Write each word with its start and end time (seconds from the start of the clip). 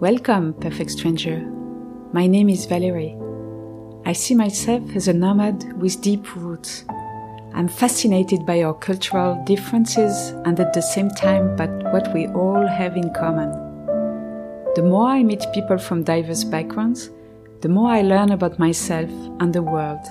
Welcome, 0.00 0.54
perfect 0.54 0.90
stranger. 0.90 1.40
My 2.12 2.26
name 2.26 2.48
is 2.48 2.66
Valerie. 2.66 3.16
I 4.04 4.12
see 4.12 4.34
myself 4.34 4.82
as 4.96 5.06
a 5.06 5.12
nomad 5.12 5.80
with 5.80 6.02
deep 6.02 6.34
roots. 6.34 6.84
I'm 7.54 7.68
fascinated 7.68 8.44
by 8.44 8.64
our 8.64 8.74
cultural 8.74 9.40
differences 9.44 10.30
and 10.44 10.58
at 10.58 10.72
the 10.72 10.82
same 10.82 11.10
time 11.10 11.54
by 11.54 11.68
what 11.92 12.12
we 12.12 12.26
all 12.26 12.66
have 12.66 12.96
in 12.96 13.14
common. 13.14 13.52
The 14.74 14.82
more 14.82 15.06
I 15.06 15.22
meet 15.22 15.46
people 15.54 15.78
from 15.78 16.02
diverse 16.02 16.42
backgrounds, 16.42 17.10
the 17.60 17.68
more 17.68 17.88
I 17.88 18.02
learn 18.02 18.32
about 18.32 18.58
myself 18.58 19.08
and 19.38 19.54
the 19.54 19.62
world. 19.62 20.04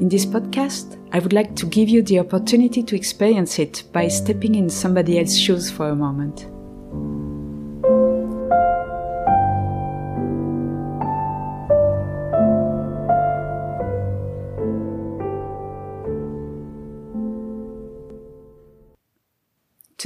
In 0.00 0.08
this 0.08 0.24
podcast, 0.24 0.96
I 1.12 1.18
would 1.18 1.32
like 1.32 1.56
to 1.56 1.66
give 1.66 1.88
you 1.88 2.02
the 2.02 2.20
opportunity 2.20 2.84
to 2.84 2.94
experience 2.94 3.58
it 3.58 3.82
by 3.92 4.06
stepping 4.06 4.54
in 4.54 4.70
somebody 4.70 5.18
else's 5.18 5.40
shoes 5.40 5.68
for 5.68 5.88
a 5.88 5.96
moment. 5.96 6.46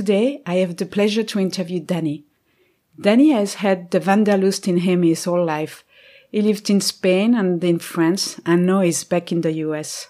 Today, 0.02 0.42
I 0.44 0.54
have 0.54 0.78
the 0.78 0.84
pleasure 0.84 1.22
to 1.22 1.38
interview 1.38 1.78
Danny. 1.78 2.24
Danny 3.00 3.30
has 3.30 3.54
had 3.62 3.92
the 3.92 4.00
Wanderlust 4.00 4.66
in 4.66 4.78
him 4.78 5.04
his 5.04 5.26
whole 5.26 5.44
life. 5.44 5.84
He 6.32 6.42
lived 6.42 6.68
in 6.70 6.80
Spain 6.80 7.36
and 7.36 7.62
in 7.62 7.78
France, 7.78 8.40
and 8.44 8.66
now 8.66 8.80
he's 8.80 9.04
back 9.04 9.30
in 9.30 9.42
the 9.42 9.52
US. 9.66 10.08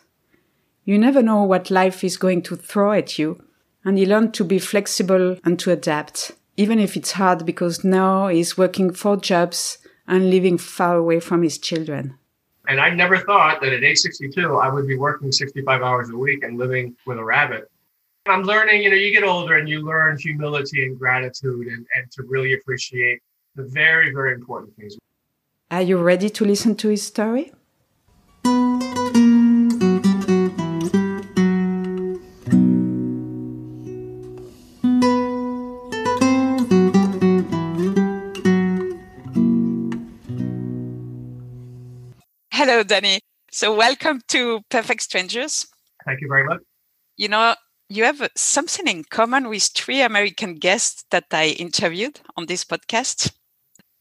You 0.86 0.96
never 0.96 1.20
know 1.20 1.42
what 1.42 1.70
life 1.70 2.02
is 2.02 2.16
going 2.16 2.40
to 2.44 2.56
throw 2.56 2.92
at 2.92 3.18
you, 3.18 3.44
and 3.84 3.98
he 3.98 4.06
learned 4.06 4.32
to 4.32 4.44
be 4.44 4.58
flexible 4.58 5.36
and 5.44 5.58
to 5.58 5.72
adapt, 5.72 6.32
even 6.56 6.78
if 6.78 6.96
it's 6.96 7.12
hard 7.12 7.44
because 7.44 7.84
now 7.84 8.28
he's 8.28 8.56
working 8.56 8.94
four 8.94 9.18
jobs 9.18 9.76
and 10.08 10.30
living 10.30 10.56
far 10.56 10.96
away 10.96 11.20
from 11.20 11.42
his 11.42 11.58
children. 11.58 12.16
And 12.66 12.80
I 12.80 12.88
never 12.88 13.18
thought 13.18 13.60
that 13.60 13.74
at 13.74 13.84
age 13.84 13.98
62, 13.98 14.56
I 14.56 14.70
would 14.72 14.86
be 14.86 14.96
working 14.96 15.30
65 15.30 15.82
hours 15.82 16.08
a 16.08 16.16
week 16.16 16.44
and 16.44 16.56
living 16.56 16.96
with 17.04 17.18
a 17.18 17.24
rabbit. 17.24 17.70
I'm 18.24 18.44
learning, 18.44 18.84
you 18.84 18.90
know, 18.90 18.94
you 18.94 19.12
get 19.12 19.24
older 19.24 19.56
and 19.56 19.68
you 19.68 19.84
learn 19.84 20.16
humility 20.16 20.84
and 20.84 20.96
gratitude 20.96 21.66
and, 21.66 21.84
and 21.96 22.08
to 22.12 22.22
really 22.22 22.52
appreciate 22.52 23.18
the 23.56 23.64
very, 23.64 24.12
very 24.12 24.32
important 24.32 24.76
things. 24.76 24.96
Are 25.72 25.82
you 25.82 25.98
ready 25.98 26.30
to 26.30 26.44
listen 26.44 26.76
to 26.76 26.88
his 26.88 27.02
story? 27.02 27.50
Hello, 42.52 42.84
Danny. 42.84 43.18
So, 43.50 43.74
welcome 43.74 44.20
to 44.28 44.60
Perfect 44.70 45.02
Strangers. 45.02 45.66
Thank 46.04 46.20
you 46.20 46.28
very 46.28 46.44
much. 46.44 46.60
You 47.16 47.28
know, 47.28 47.56
you 47.92 48.04
have 48.04 48.30
something 48.34 48.88
in 48.88 49.04
common 49.04 49.48
with 49.50 49.64
three 49.64 50.00
American 50.00 50.54
guests 50.54 51.04
that 51.10 51.26
I 51.30 51.48
interviewed 51.48 52.20
on 52.38 52.46
this 52.46 52.64
podcast. 52.64 53.32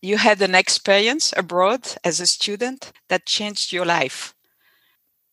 You 0.02 0.18
had 0.18 0.42
an 0.42 0.56
experience 0.56 1.34
abroad 1.36 1.88
as 2.04 2.22
a 2.22 2.26
student 2.26 2.94
that 3.10 3.26
changed 3.26 3.74
your 3.74 3.86
life. 3.86 4.34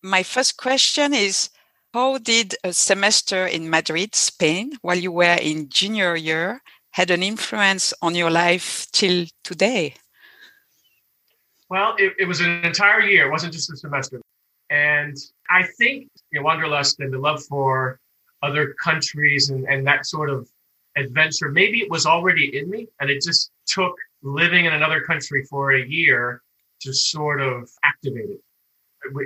My 0.03 0.25
first 0.25 0.57
question 0.57 1.15
is 1.15 1.51
How 1.95 2.19
did 2.19 2.57
a 2.65 2.73
semester 2.73 3.47
in 3.47 3.71
Madrid, 3.71 4.17
Spain, 4.17 4.73
while 4.83 4.99
you 4.99 5.13
were 5.13 5.39
in 5.41 5.69
junior 5.69 6.17
year, 6.17 6.61
had 6.91 7.13
an 7.13 7.23
influence 7.23 7.95
on 8.03 8.17
your 8.17 8.31
life 8.31 8.89
till 8.91 9.27
today? 9.45 9.95
Well, 11.71 11.95
it, 11.97 12.15
it 12.19 12.25
was 12.27 12.41
an 12.41 12.65
entire 12.65 13.03
year. 13.03 13.29
It 13.29 13.31
wasn't 13.31 13.53
just 13.53 13.73
a 13.73 13.77
semester. 13.77 14.21
And 14.69 15.17
I 15.49 15.63
think 15.79 16.09
you 16.33 16.41
know, 16.41 16.45
Wanderlust 16.45 16.99
and 16.99 17.13
the 17.13 17.19
love 17.19 17.45
for 17.45 18.01
other 18.43 18.75
countries 18.83 19.51
and, 19.51 19.67
and 19.69 19.87
that 19.87 20.07
sort 20.07 20.31
of 20.31 20.49
adventure. 20.97 21.51
Maybe 21.51 21.81
it 21.81 21.91
was 21.91 22.07
already 22.07 22.59
in 22.59 22.71
me 22.71 22.89
and 23.01 23.11
it 23.11 23.23
just 23.23 23.51
took 23.67 23.95
living 24.23 24.65
in 24.65 24.73
another 24.73 25.01
country 25.01 25.45
for 25.49 25.73
a 25.73 25.85
year 25.85 26.43
to 26.81 26.93
sort 26.93 27.41
of 27.41 27.71
activate 27.85 28.31
it. 28.31 28.41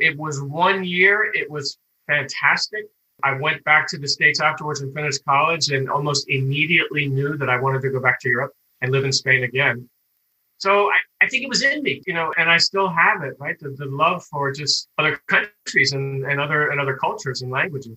It 0.01 0.19
was 0.19 0.43
one 0.43 0.85
year, 0.85 1.31
it 1.35 1.51
was 1.51 1.79
fantastic. 2.07 2.85
I 3.25 3.35
went 3.35 3.63
back 3.65 3.87
to 3.89 3.99
the 3.99 4.09
States 4.09 4.41
afterwards 4.41 4.81
and 4.81 4.95
finished 4.95 5.25
college 5.25 5.71
and 5.71 5.89
almost 5.89 6.29
immediately 6.29 7.07
knew 7.07 7.37
that 7.37 7.49
I 7.49 7.61
wanted 7.61 7.83
to 7.83 7.91
go 7.91 8.01
back 8.01 8.21
to 8.21 8.29
Europe 8.29 8.53
and 8.81 8.91
live 8.91 9.05
in 9.05 9.13
Spain 9.13 9.45
again. 9.45 9.89
So 10.59 10.91
I, 10.91 11.25
I 11.25 11.29
think 11.29 11.43
it 11.43 11.49
was 11.49 11.63
in 11.63 11.83
me, 11.83 12.03
you 12.07 12.15
know, 12.15 12.33
and 12.37 12.51
I 12.51 12.59
still 12.59 12.89
have 12.89 13.23
it, 13.23 13.35
right? 13.39 13.59
The, 13.59 13.71
the 13.71 13.87
love 13.87 14.25
for 14.27 14.53
just 14.53 14.89
other 14.99 15.21
countries 15.27 15.93
and, 15.93 16.25
and 16.25 16.41
other 16.41 16.71
and 16.71 16.81
other 16.81 16.97
cultures 16.97 17.43
and 17.43 17.51
languages. 17.51 17.97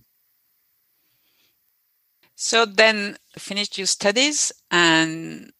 So 2.36 2.66
then 2.66 3.16
finished 3.38 3.78
your 3.78 3.86
studies 3.86 4.52
and 4.70 5.50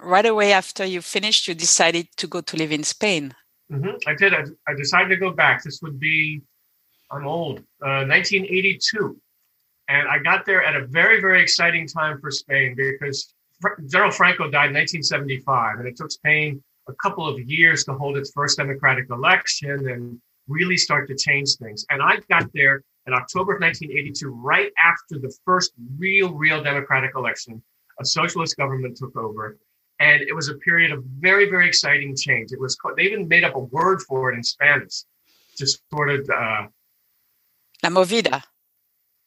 right 0.00 0.24
away 0.24 0.52
after 0.52 0.84
you 0.84 1.02
finished, 1.02 1.48
you 1.48 1.54
decided 1.54 2.08
to 2.16 2.26
go 2.26 2.40
to 2.40 2.56
live 2.56 2.72
in 2.72 2.84
Spain. 2.84 3.34
Mm-hmm. 3.70 3.96
I 4.06 4.14
did. 4.14 4.32
I, 4.34 4.44
I, 4.68 4.74
decided 4.74 5.10
to 5.10 5.16
go 5.16 5.30
back. 5.30 5.62
This 5.62 5.80
would 5.82 6.00
be, 6.00 6.42
I'm 7.10 7.26
old, 7.26 7.58
uh, 7.82 8.06
1982. 8.06 9.20
And 9.88 10.08
I 10.08 10.18
got 10.18 10.46
there 10.46 10.62
at 10.64 10.76
a 10.76 10.86
very, 10.86 11.20
very 11.20 11.42
exciting 11.42 11.86
time 11.86 12.20
for 12.20 12.30
Spain 12.30 12.76
because 12.76 13.34
General 13.88 14.10
Franco 14.10 14.44
died 14.44 14.70
in 14.70 14.74
1975, 14.74 15.80
and 15.80 15.88
it 15.88 15.96
took 15.96 16.10
Spain 16.10 16.62
a 16.88 16.94
couple 17.02 17.28
of 17.28 17.38
years 17.40 17.84
to 17.84 17.94
hold 17.94 18.16
its 18.16 18.30
first 18.32 18.58
democratic 18.58 19.10
election 19.10 19.88
and 19.88 20.20
really 20.48 20.76
start 20.76 21.08
to 21.08 21.16
change 21.16 21.56
things. 21.56 21.84
And 21.90 22.02
I 22.02 22.18
got 22.28 22.48
there 22.54 22.82
in 23.06 23.14
October 23.14 23.54
of 23.54 23.60
1982, 23.60 24.30
right 24.30 24.70
after 24.82 25.18
the 25.18 25.34
first 25.44 25.72
real, 25.98 26.32
real 26.32 26.62
democratic 26.62 27.12
election, 27.16 27.62
a 28.00 28.04
socialist 28.04 28.56
government 28.56 28.96
took 28.96 29.16
over. 29.16 29.58
And 30.00 30.22
it 30.22 30.34
was 30.34 30.48
a 30.48 30.54
period 30.54 30.92
of 30.92 31.04
very, 31.18 31.50
very 31.50 31.66
exciting 31.66 32.16
change. 32.16 32.52
It 32.52 32.60
was 32.60 32.74
called, 32.76 32.96
they 32.96 33.02
even 33.02 33.28
made 33.28 33.44
up 33.44 33.54
a 33.54 33.58
word 33.58 34.00
for 34.02 34.32
it 34.32 34.36
in 34.36 34.42
Spanish, 34.42 35.04
just 35.56 35.82
sort 35.92 36.10
of 36.10 36.20
uh, 36.30 36.66
La 37.82 37.90
Movida. 37.90 38.42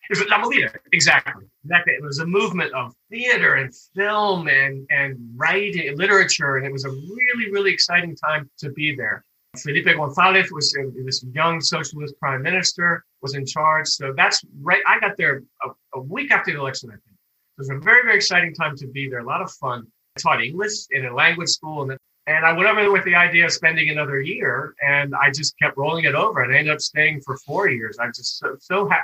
It 0.09 0.19
was 0.19 0.27
La 0.29 0.39
Movida, 0.39 0.75
exactly. 0.91 1.45
Exactly. 1.63 1.93
It 1.93 2.03
was 2.03 2.19
a 2.19 2.25
movement 2.25 2.73
of 2.73 2.93
theater 3.09 3.55
and 3.55 3.73
film 3.95 4.47
and 4.47 4.85
and 4.89 5.17
writing, 5.35 5.95
literature, 5.97 6.57
and 6.57 6.65
it 6.65 6.73
was 6.73 6.85
a 6.85 6.89
really, 6.89 7.51
really 7.51 7.71
exciting 7.71 8.15
time 8.15 8.49
to 8.59 8.69
be 8.71 8.95
there. 8.95 9.23
Felipe 9.57 9.85
González 9.85 10.51
was 10.51 10.75
this 11.05 11.23
young 11.31 11.61
socialist 11.61 12.15
prime 12.19 12.41
minister, 12.41 13.05
was 13.23 13.33
in 13.35 13.45
charge. 13.45 13.87
So 13.87 14.13
that's 14.15 14.43
right. 14.61 14.83
I 14.85 14.99
got 14.99 15.17
there 15.17 15.41
a, 15.63 15.69
a, 15.95 16.01
week 16.01 16.29
after 16.31 16.51
the 16.51 16.59
election, 16.59 16.89
I 16.89 16.93
think. 16.93 17.17
So 17.55 17.57
it 17.57 17.61
was 17.61 17.69
a 17.69 17.77
very, 17.79 18.03
very 18.03 18.17
exciting 18.17 18.53
time 18.53 18.75
to 18.77 18.87
be 18.87 19.09
there. 19.09 19.19
A 19.19 19.25
lot 19.25 19.41
of 19.41 19.49
fun. 19.53 19.87
I 20.15 20.21
taught 20.21 20.43
English 20.43 20.73
in 20.91 21.05
a 21.05 21.13
language 21.13 21.49
school, 21.49 21.89
and 21.89 21.97
and 22.27 22.45
I 22.45 22.53
went 22.53 22.69
over 22.69 22.91
with 22.91 23.03
the 23.03 23.15
idea 23.15 23.45
of 23.45 23.51
spending 23.51 23.89
another 23.89 24.21
year, 24.21 24.75
and 24.81 25.13
I 25.15 25.29
just 25.31 25.57
kept 25.61 25.75
rolling 25.77 26.05
it 26.05 26.15
over, 26.15 26.41
and 26.41 26.53
I 26.53 26.57
ended 26.57 26.73
up 26.73 26.79
staying 26.79 27.21
for 27.25 27.37
four 27.39 27.69
years. 27.69 27.97
I'm 27.99 28.13
just 28.15 28.37
so, 28.37 28.55
so 28.59 28.87
happy. 28.87 29.03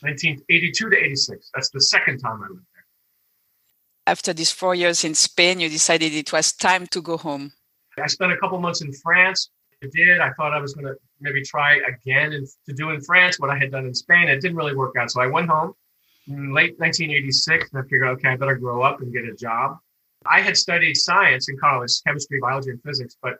1982 0.00 0.90
to 0.90 0.96
86. 0.96 1.50
That's 1.54 1.70
the 1.70 1.80
second 1.80 2.18
time 2.18 2.42
I 2.42 2.48
lived 2.48 2.66
there. 2.74 2.84
After 4.06 4.32
these 4.32 4.50
four 4.50 4.74
years 4.74 5.04
in 5.04 5.14
Spain, 5.14 5.60
you 5.60 5.68
decided 5.68 6.12
it 6.12 6.32
was 6.32 6.52
time 6.52 6.86
to 6.88 7.00
go 7.00 7.16
home. 7.16 7.52
I 8.02 8.08
spent 8.08 8.32
a 8.32 8.38
couple 8.38 8.58
months 8.58 8.80
in 8.80 8.92
France, 8.94 9.50
I 9.82 9.86
did. 9.92 10.20
I 10.20 10.30
thought 10.32 10.52
I 10.52 10.60
was 10.60 10.74
going 10.74 10.86
to 10.86 10.96
maybe 11.20 11.42
try 11.42 11.80
again 11.86 12.32
to 12.66 12.72
do 12.72 12.90
in 12.90 13.00
France 13.00 13.38
what 13.38 13.50
I 13.50 13.58
had 13.58 13.70
done 13.70 13.86
in 13.86 13.94
Spain. 13.94 14.28
It 14.28 14.40
didn't 14.40 14.56
really 14.56 14.74
work 14.74 14.96
out. 14.98 15.10
So 15.10 15.20
I 15.20 15.26
went 15.26 15.48
home 15.48 15.74
in 16.28 16.52
late 16.52 16.78
1986 16.78 17.70
and 17.72 17.80
I 17.80 17.82
figured, 17.82 18.08
okay, 18.08 18.28
I 18.28 18.36
better 18.36 18.56
grow 18.56 18.82
up 18.82 19.00
and 19.00 19.12
get 19.12 19.24
a 19.24 19.34
job. 19.34 19.78
I 20.26 20.40
had 20.40 20.56
studied 20.56 20.94
science 20.96 21.48
in 21.48 21.56
college, 21.58 21.92
chemistry, 22.06 22.40
biology, 22.40 22.70
and 22.70 22.82
physics. 22.82 23.16
But 23.22 23.38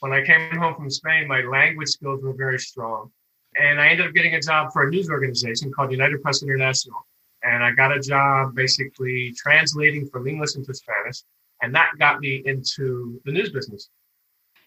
when 0.00 0.12
I 0.12 0.24
came 0.24 0.56
home 0.56 0.74
from 0.74 0.90
Spain, 0.90 1.28
my 1.28 1.42
language 1.42 1.88
skills 1.88 2.22
were 2.22 2.32
very 2.32 2.58
strong. 2.58 3.10
And 3.56 3.80
I 3.80 3.88
ended 3.88 4.06
up 4.06 4.14
getting 4.14 4.34
a 4.34 4.40
job 4.40 4.72
for 4.72 4.84
a 4.86 4.90
news 4.90 5.10
organization 5.10 5.72
called 5.72 5.92
United 5.92 6.22
Press 6.22 6.42
International. 6.42 7.06
And 7.42 7.62
I 7.62 7.72
got 7.72 7.94
a 7.94 8.00
job 8.00 8.54
basically 8.54 9.34
translating 9.36 10.06
from 10.08 10.26
English 10.26 10.56
into 10.56 10.72
Spanish. 10.72 11.22
And 11.60 11.74
that 11.74 11.90
got 11.98 12.20
me 12.20 12.42
into 12.46 13.20
the 13.24 13.32
news 13.32 13.50
business. 13.50 13.88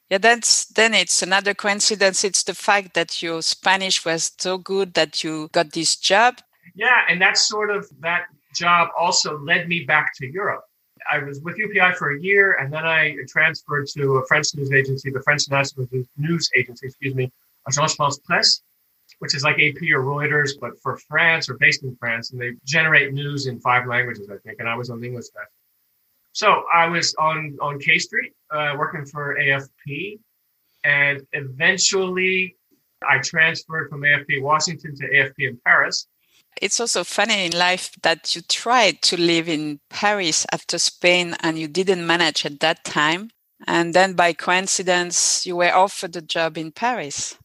Yeah, 0.09 0.19
that's 0.19 0.65
then 0.67 0.93
it's 0.93 1.23
another 1.23 1.53
coincidence. 1.53 2.23
It's 2.23 2.43
the 2.43 2.53
fact 2.53 2.93
that 2.93 3.23
your 3.23 3.41
Spanish 3.41 4.05
was 4.05 4.31
so 4.37 4.57
good 4.57 4.93
that 4.93 5.23
you 5.23 5.49
got 5.51 5.73
this 5.73 5.95
job. 5.95 6.41
Yeah, 6.75 7.01
and 7.09 7.19
that's 7.19 7.47
sort 7.47 7.71
of 7.71 7.89
that 8.01 8.25
job 8.53 8.89
also 8.97 9.39
led 9.39 9.67
me 9.67 9.83
back 9.83 10.13
to 10.17 10.27
Europe. 10.27 10.63
I 11.11 11.19
was 11.19 11.39
with 11.41 11.57
UPI 11.57 11.95
for 11.95 12.15
a 12.15 12.21
year, 12.21 12.53
and 12.53 12.71
then 12.71 12.85
I 12.85 13.15
transferred 13.27 13.87
to 13.89 14.17
a 14.17 14.25
French 14.27 14.55
news 14.55 14.71
agency, 14.71 15.09
the 15.11 15.21
French 15.21 15.43
National 15.49 15.87
News 16.17 16.49
Agency, 16.55 16.87
excuse 16.87 17.13
me, 17.13 17.31
Agence 17.69 17.95
France 17.95 18.19
Presse, 18.25 18.61
which 19.19 19.35
is 19.35 19.43
like 19.43 19.55
AP 19.55 19.81
or 19.93 20.03
Reuters, 20.03 20.51
but 20.59 20.79
for 20.81 20.97
France 20.97 21.49
or 21.49 21.55
based 21.55 21.83
in 21.83 21.95
France, 21.97 22.31
and 22.31 22.41
they 22.41 22.53
generate 22.63 23.13
news 23.13 23.47
in 23.47 23.59
five 23.59 23.87
languages, 23.87 24.29
I 24.31 24.37
think. 24.37 24.59
And 24.59 24.69
I 24.69 24.75
was 24.75 24.89
on 24.89 24.99
the 24.99 25.07
English 25.07 25.25
desk. 25.25 25.49
So 26.35 26.65
I 26.73 26.87
was 26.87 27.15
on 27.15 27.57
on 27.61 27.79
K 27.79 27.97
Street 27.97 28.33
uh, 28.51 28.75
working 28.77 29.05
for 29.05 29.37
AFP, 29.39 30.19
and 30.83 31.21
eventually 31.31 32.57
I 33.07 33.19
transferred 33.19 33.89
from 33.89 34.01
AFP 34.01 34.41
Washington 34.41 34.93
to 34.97 35.03
AFP 35.07 35.39
in 35.39 35.57
Paris. 35.65 36.07
It's 36.61 36.81
also 36.81 37.05
funny 37.05 37.45
in 37.45 37.53
life 37.53 37.91
that 38.03 38.35
you 38.35 38.41
tried 38.41 39.01
to 39.03 39.15
live 39.15 39.47
in 39.47 39.79
Paris 39.89 40.45
after 40.51 40.77
Spain 40.77 41.35
and 41.41 41.57
you 41.57 41.69
didn't 41.69 42.05
manage 42.05 42.45
at 42.45 42.59
that 42.59 42.83
time. 42.83 43.29
And 43.65 43.93
then 43.93 44.13
by 44.13 44.33
coincidence, 44.33 45.45
you 45.45 45.55
were 45.55 45.73
offered 45.73 46.15
a 46.15 46.21
job 46.21 46.57
in 46.57 46.71
Paris. 46.71 47.37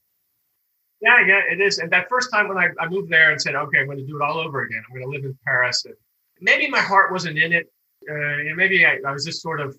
Yeah, 1.01 1.27
yeah, 1.27 1.41
it 1.51 1.61
is. 1.61 1.79
And 1.79 1.91
that 1.93 2.09
first 2.09 2.31
time 2.33 2.49
when 2.49 2.59
I, 2.59 2.69
I 2.81 2.89
moved 2.89 3.11
there 3.11 3.31
and 3.31 3.41
said, 3.41 3.55
okay, 3.55 3.79
I'm 3.81 3.87
going 3.87 3.99
to 3.99 4.07
do 4.07 4.17
it 4.17 4.23
all 4.23 4.39
over 4.39 4.63
again. 4.63 4.83
I'm 4.87 4.97
going 4.97 5.11
to 5.11 5.17
live 5.17 5.25
in 5.25 5.37
Paris. 5.45 5.85
And 5.85 5.95
maybe 6.41 6.69
my 6.69 6.81
heart 6.81 7.11
wasn't 7.11 7.39
in 7.39 7.53
it. 7.53 7.67
Uh, 8.09 8.55
maybe 8.57 8.87
I, 8.87 8.99
I 9.07 9.13
was 9.13 9.25
just 9.25 9.43
sort 9.43 9.61
of 9.61 9.79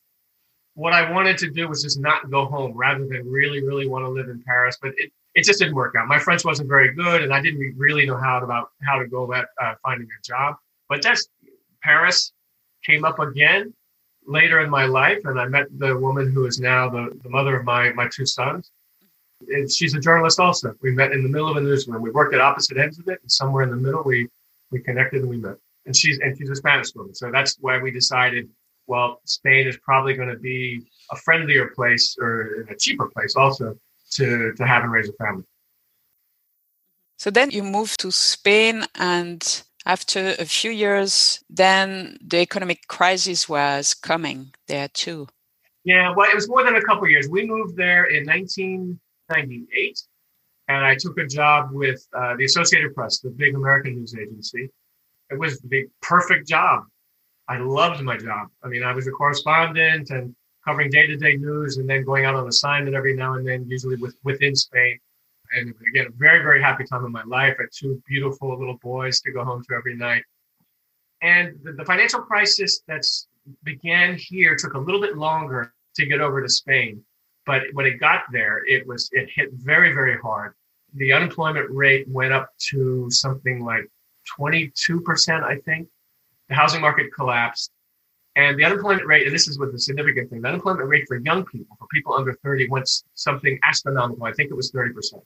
what 0.75 0.93
I 0.93 1.11
wanted 1.11 1.37
to 1.39 1.49
do 1.49 1.67
was 1.67 1.83
just 1.83 1.99
not 1.99 2.29
go 2.29 2.45
home 2.45 2.73
rather 2.73 3.05
than 3.05 3.29
really, 3.29 3.61
really 3.63 3.87
want 3.87 4.05
to 4.05 4.09
live 4.09 4.29
in 4.29 4.41
Paris. 4.43 4.77
But 4.81 4.91
it, 4.97 5.11
it 5.35 5.43
just 5.43 5.59
didn't 5.59 5.75
work 5.75 5.95
out. 5.97 6.07
My 6.07 6.19
French 6.19 6.43
wasn't 6.43 6.69
very 6.69 6.93
good, 6.93 7.23
and 7.23 7.33
I 7.33 7.41
didn't 7.41 7.75
really 7.77 8.05
know 8.05 8.17
how 8.17 8.41
about 8.43 8.69
how 8.83 8.99
to 8.99 9.07
go 9.07 9.23
about 9.23 9.45
uh, 9.61 9.75
finding 9.83 10.07
a 10.07 10.21
job. 10.23 10.55
But 10.89 11.01
that's 11.01 11.27
Paris 11.81 12.33
came 12.85 13.05
up 13.05 13.19
again 13.19 13.73
later 14.25 14.59
in 14.59 14.69
my 14.69 14.85
life, 14.85 15.19
and 15.25 15.39
I 15.39 15.47
met 15.47 15.67
the 15.77 15.97
woman 15.97 16.31
who 16.31 16.45
is 16.45 16.59
now 16.59 16.89
the, 16.89 17.17
the 17.23 17.29
mother 17.29 17.55
of 17.57 17.65
my 17.65 17.91
my 17.93 18.07
two 18.13 18.25
sons. 18.25 18.71
And 19.47 19.71
she's 19.71 19.95
a 19.95 19.99
journalist 19.99 20.39
also. 20.39 20.75
We 20.81 20.91
met 20.91 21.13
in 21.13 21.23
the 21.23 21.29
middle 21.29 21.49
of 21.49 21.57
a 21.57 21.61
newsroom. 21.61 22.01
We 22.01 22.11
worked 22.11 22.35
at 22.35 22.41
opposite 22.41 22.77
ends 22.77 22.99
of 22.99 23.07
it, 23.07 23.19
and 23.21 23.31
somewhere 23.31 23.63
in 23.63 23.69
the 23.69 23.77
middle 23.77 24.03
we 24.03 24.29
we 24.69 24.79
connected 24.79 25.21
and 25.21 25.29
we 25.29 25.37
met. 25.37 25.57
And 25.85 25.95
she's 25.95 26.19
and 26.19 26.37
she's 26.37 26.49
a 26.49 26.55
Spanish 26.55 26.93
woman, 26.95 27.15
so 27.15 27.31
that's 27.31 27.57
why 27.59 27.79
we 27.79 27.91
decided. 27.91 28.49
Well, 28.87 29.21
Spain 29.25 29.67
is 29.67 29.77
probably 29.77 30.15
going 30.15 30.29
to 30.29 30.39
be 30.39 30.81
a 31.11 31.15
friendlier 31.15 31.67
place 31.67 32.15
or 32.19 32.65
a 32.69 32.75
cheaper 32.75 33.07
place 33.07 33.35
also 33.35 33.75
to, 34.11 34.53
to 34.53 34.67
have 34.67 34.83
and 34.83 34.91
raise 34.91 35.07
a 35.07 35.13
family. 35.13 35.43
So 37.17 37.29
then 37.29 37.51
you 37.51 37.63
moved 37.63 37.99
to 38.01 38.11
Spain, 38.11 38.85
and 38.95 39.63
after 39.85 40.35
a 40.39 40.45
few 40.45 40.71
years, 40.71 41.43
then 41.49 42.17
the 42.25 42.39
economic 42.39 42.87
crisis 42.87 43.47
was 43.47 43.93
coming 43.93 44.53
there 44.67 44.87
too. 44.87 45.27
Yeah, 45.83 46.13
well, 46.15 46.29
it 46.29 46.35
was 46.35 46.49
more 46.49 46.63
than 46.63 46.75
a 46.75 46.81
couple 46.81 47.07
years. 47.07 47.27
We 47.29 47.45
moved 47.45 47.75
there 47.75 48.05
in 48.05 48.25
1998, 48.25 50.03
and 50.67 50.85
I 50.85 50.95
took 50.95 51.17
a 51.17 51.25
job 51.25 51.69
with 51.71 52.05
uh, 52.15 52.35
the 52.37 52.45
Associated 52.45 52.93
Press, 52.93 53.19
the 53.19 53.29
big 53.29 53.55
American 53.55 53.95
news 53.95 54.15
agency. 54.15 54.69
It 55.31 55.39
was 55.39 55.59
the 55.61 55.87
perfect 56.01 56.47
job. 56.47 56.83
I 57.47 57.57
loved 57.57 58.01
my 58.01 58.17
job. 58.17 58.49
I 58.63 58.67
mean, 58.67 58.83
I 58.83 58.93
was 58.93 59.07
a 59.07 59.11
correspondent 59.11 60.09
and 60.09 60.35
covering 60.65 60.89
day-to-day 60.89 61.37
news 61.37 61.77
and 61.77 61.89
then 61.89 62.03
going 62.03 62.25
out 62.25 62.35
on 62.35 62.47
assignment 62.47 62.95
every 62.95 63.15
now 63.15 63.33
and 63.33 63.47
then, 63.47 63.65
usually 63.67 63.95
with, 63.95 64.15
within 64.23 64.55
Spain. 64.55 64.99
And 65.53 65.73
again, 65.89 66.07
a 66.07 66.11
very, 66.11 66.39
very 66.43 66.61
happy 66.61 66.85
time 66.85 67.03
in 67.05 67.11
my 67.11 67.23
life. 67.23 67.55
I 67.59 67.63
had 67.63 67.69
two 67.73 68.01
beautiful 68.07 68.57
little 68.57 68.77
boys 68.77 69.21
to 69.21 69.31
go 69.31 69.43
home 69.43 69.63
to 69.67 69.75
every 69.75 69.95
night. 69.95 70.23
And 71.21 71.57
the, 71.63 71.73
the 71.73 71.85
financial 71.85 72.21
crisis 72.21 72.81
that's 72.87 73.27
began 73.63 74.15
here 74.15 74.55
took 74.55 74.75
a 74.75 74.79
little 74.79 75.01
bit 75.01 75.17
longer 75.17 75.73
to 75.95 76.05
get 76.05 76.21
over 76.21 76.41
to 76.41 76.49
Spain. 76.49 77.03
But 77.45 77.63
when 77.73 77.85
it 77.85 77.99
got 77.99 78.23
there, 78.31 78.63
it 78.65 78.85
was 78.87 79.09
it 79.11 79.29
hit 79.33 79.49
very, 79.53 79.93
very 79.93 80.17
hard. 80.19 80.53
The 80.93 81.11
unemployment 81.11 81.69
rate 81.71 82.07
went 82.07 82.33
up 82.33 82.49
to 82.69 83.09
something 83.09 83.65
like 83.65 83.89
22%, 84.39 85.43
I 85.43 85.57
think. 85.57 85.87
The 86.49 86.55
housing 86.55 86.81
market 86.81 87.13
collapsed 87.13 87.71
and 88.35 88.57
the 88.57 88.63
unemployment 88.63 89.05
rate, 89.07 89.25
and 89.25 89.35
this 89.35 89.47
is 89.47 89.59
what 89.59 89.71
the 89.71 89.79
significant 89.79 90.29
thing, 90.29 90.41
the 90.41 90.47
unemployment 90.47 90.87
rate 90.87 91.05
for 91.07 91.17
young 91.17 91.45
people, 91.45 91.75
for 91.77 91.87
people 91.87 92.13
under 92.13 92.33
30, 92.43 92.69
went 92.69 92.89
something 93.13 93.59
astronomical. 93.63 94.23
I 94.25 94.31
think 94.33 94.51
it 94.51 94.55
was 94.55 94.71
30%. 94.71 95.21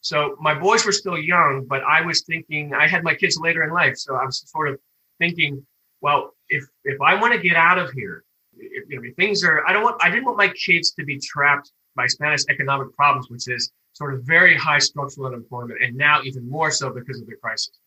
So 0.00 0.36
my 0.40 0.52
boys 0.54 0.84
were 0.84 0.92
still 0.92 1.16
young, 1.16 1.64
but 1.68 1.82
I 1.84 2.00
was 2.00 2.22
thinking, 2.22 2.74
I 2.74 2.88
had 2.88 3.04
my 3.04 3.14
kids 3.14 3.38
later 3.38 3.62
in 3.62 3.70
life. 3.70 3.96
So 3.96 4.16
I 4.16 4.24
was 4.24 4.42
sort 4.50 4.68
of 4.68 4.80
thinking, 5.18 5.64
well, 6.00 6.34
if 6.48 6.64
if 6.84 7.00
I 7.00 7.14
want 7.14 7.32
to 7.34 7.40
get 7.40 7.56
out 7.56 7.78
of 7.78 7.92
here, 7.92 8.24
if, 8.56 8.90
you 8.90 8.96
know, 8.96 9.02
if 9.04 9.14
things 9.14 9.44
are, 9.44 9.64
I 9.68 9.72
don't 9.72 9.84
want, 9.84 10.02
I 10.02 10.10
didn't 10.10 10.24
want 10.24 10.38
my 10.38 10.48
kids 10.48 10.90
to 10.92 11.04
be 11.04 11.20
trapped 11.20 11.70
by 11.94 12.08
Spanish 12.08 12.42
economic 12.50 12.92
problems, 12.96 13.30
which 13.30 13.46
is 13.46 13.70
sort 13.92 14.14
of 14.14 14.24
very 14.24 14.56
high 14.56 14.80
structural 14.80 15.28
unemployment, 15.28 15.80
and 15.80 15.96
now 15.96 16.22
even 16.24 16.48
more 16.50 16.72
so 16.72 16.90
because 16.90 17.20
of 17.20 17.28
the 17.28 17.36
crisis. 17.36 17.78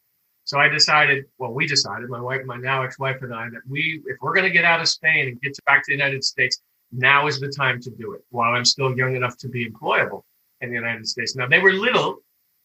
So 0.46 0.60
I 0.60 0.70
decided, 0.70 1.26
well, 1.40 1.52
we 1.52 1.66
decided, 1.68 2.08
my 2.10 2.22
wife, 2.22 2.42
my 2.46 2.58
now 2.58 2.84
ex-wife 2.84 3.22
and 3.24 3.34
I, 3.34 3.50
that 3.50 3.62
we, 3.68 4.02
if 4.06 4.18
we're 4.22 4.34
going 4.34 4.46
to 4.46 4.52
get 4.52 4.64
out 4.64 4.80
of 4.80 4.88
Spain 4.88 5.28
and 5.28 5.42
get 5.42 5.58
back 5.66 5.80
to 5.84 5.86
the 5.88 5.94
United 5.94 6.24
States, 6.24 6.62
now 6.92 7.28
is 7.28 7.40
the 7.40 7.50
time 7.50 7.82
to 7.82 7.90
do 7.90 8.14
it 8.14 8.22
while 8.30 8.54
I'm 8.54 8.64
still 8.64 8.96
young 8.96 9.16
enough 9.16 9.38
to 9.40 9.50
be 9.50 9.68
employable 9.68 10.22
in 10.62 10.70
the 10.70 10.76
United 10.76 11.08
States. 11.08 11.36
Now 11.36 11.48
they 11.48 11.60
were 11.60 11.74
little, 11.74 12.20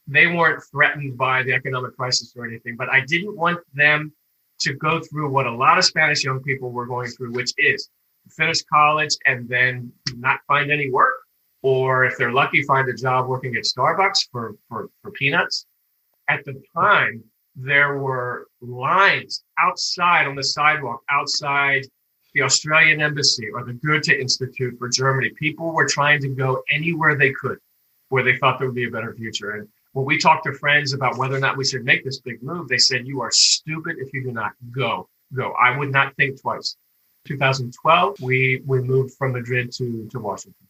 they 0.06 0.26
weren't 0.26 0.62
threatened 0.70 1.16
by 1.16 1.42
the 1.42 1.54
economic 1.54 1.96
crisis 1.96 2.34
or 2.36 2.46
anything, 2.46 2.76
but 2.76 2.90
I 2.90 3.00
didn't 3.00 3.36
want 3.36 3.60
them 3.72 4.12
to 4.60 4.74
go 4.74 5.00
through 5.00 5.30
what 5.30 5.46
a 5.46 5.50
lot 5.50 5.78
of 5.78 5.84
Spanish 5.84 6.22
young 6.22 6.40
people 6.42 6.70
were 6.70 6.86
going 6.86 7.08
through, 7.08 7.32
which 7.32 7.52
is 7.56 7.88
finish 8.28 8.62
college 8.64 9.16
and 9.24 9.48
then 9.48 9.90
not 10.16 10.40
find 10.46 10.70
any 10.70 10.90
work, 10.90 11.14
or 11.62 12.04
if 12.04 12.18
they're 12.18 12.32
lucky, 12.32 12.62
find 12.62 12.88
a 12.90 12.94
job 12.94 13.26
working 13.26 13.56
at 13.56 13.64
Starbucks 13.64 14.28
for, 14.30 14.54
for, 14.68 14.90
for 15.00 15.10
peanuts. 15.12 15.66
At 16.28 16.44
the 16.44 16.62
time, 16.76 17.24
there 17.56 17.98
were 17.98 18.46
lines 18.60 19.42
outside 19.58 20.26
on 20.26 20.36
the 20.36 20.44
sidewalk 20.44 21.02
outside 21.10 21.84
the 22.34 22.42
Australian 22.42 23.00
embassy 23.00 23.48
or 23.52 23.64
the 23.64 23.72
Goethe 23.72 24.08
Institute 24.08 24.78
for 24.78 24.88
Germany. 24.88 25.30
People 25.30 25.72
were 25.72 25.86
trying 25.86 26.20
to 26.20 26.28
go 26.28 26.62
anywhere 26.70 27.16
they 27.16 27.32
could 27.32 27.58
where 28.10 28.22
they 28.22 28.36
thought 28.36 28.58
there 28.58 28.68
would 28.68 28.74
be 28.74 28.86
a 28.86 28.90
better 28.90 29.14
future. 29.14 29.52
And 29.52 29.68
when 29.92 30.04
we 30.04 30.18
talked 30.18 30.44
to 30.44 30.52
friends 30.52 30.92
about 30.92 31.16
whether 31.16 31.36
or 31.36 31.40
not 31.40 31.56
we 31.56 31.64
should 31.64 31.84
make 31.84 32.04
this 32.04 32.20
big 32.20 32.42
move, 32.42 32.68
they 32.68 32.78
said, 32.78 33.06
You 33.06 33.22
are 33.22 33.30
stupid 33.30 33.96
if 33.98 34.12
you 34.12 34.22
do 34.22 34.32
not 34.32 34.52
go. 34.70 35.08
Go. 35.34 35.52
I 35.52 35.76
would 35.76 35.92
not 35.92 36.14
think 36.16 36.40
twice. 36.40 36.76
2012, 37.26 38.20
we, 38.20 38.62
we 38.66 38.80
moved 38.80 39.14
from 39.14 39.32
Madrid 39.32 39.72
to, 39.72 40.08
to 40.10 40.18
Washington. 40.18 40.66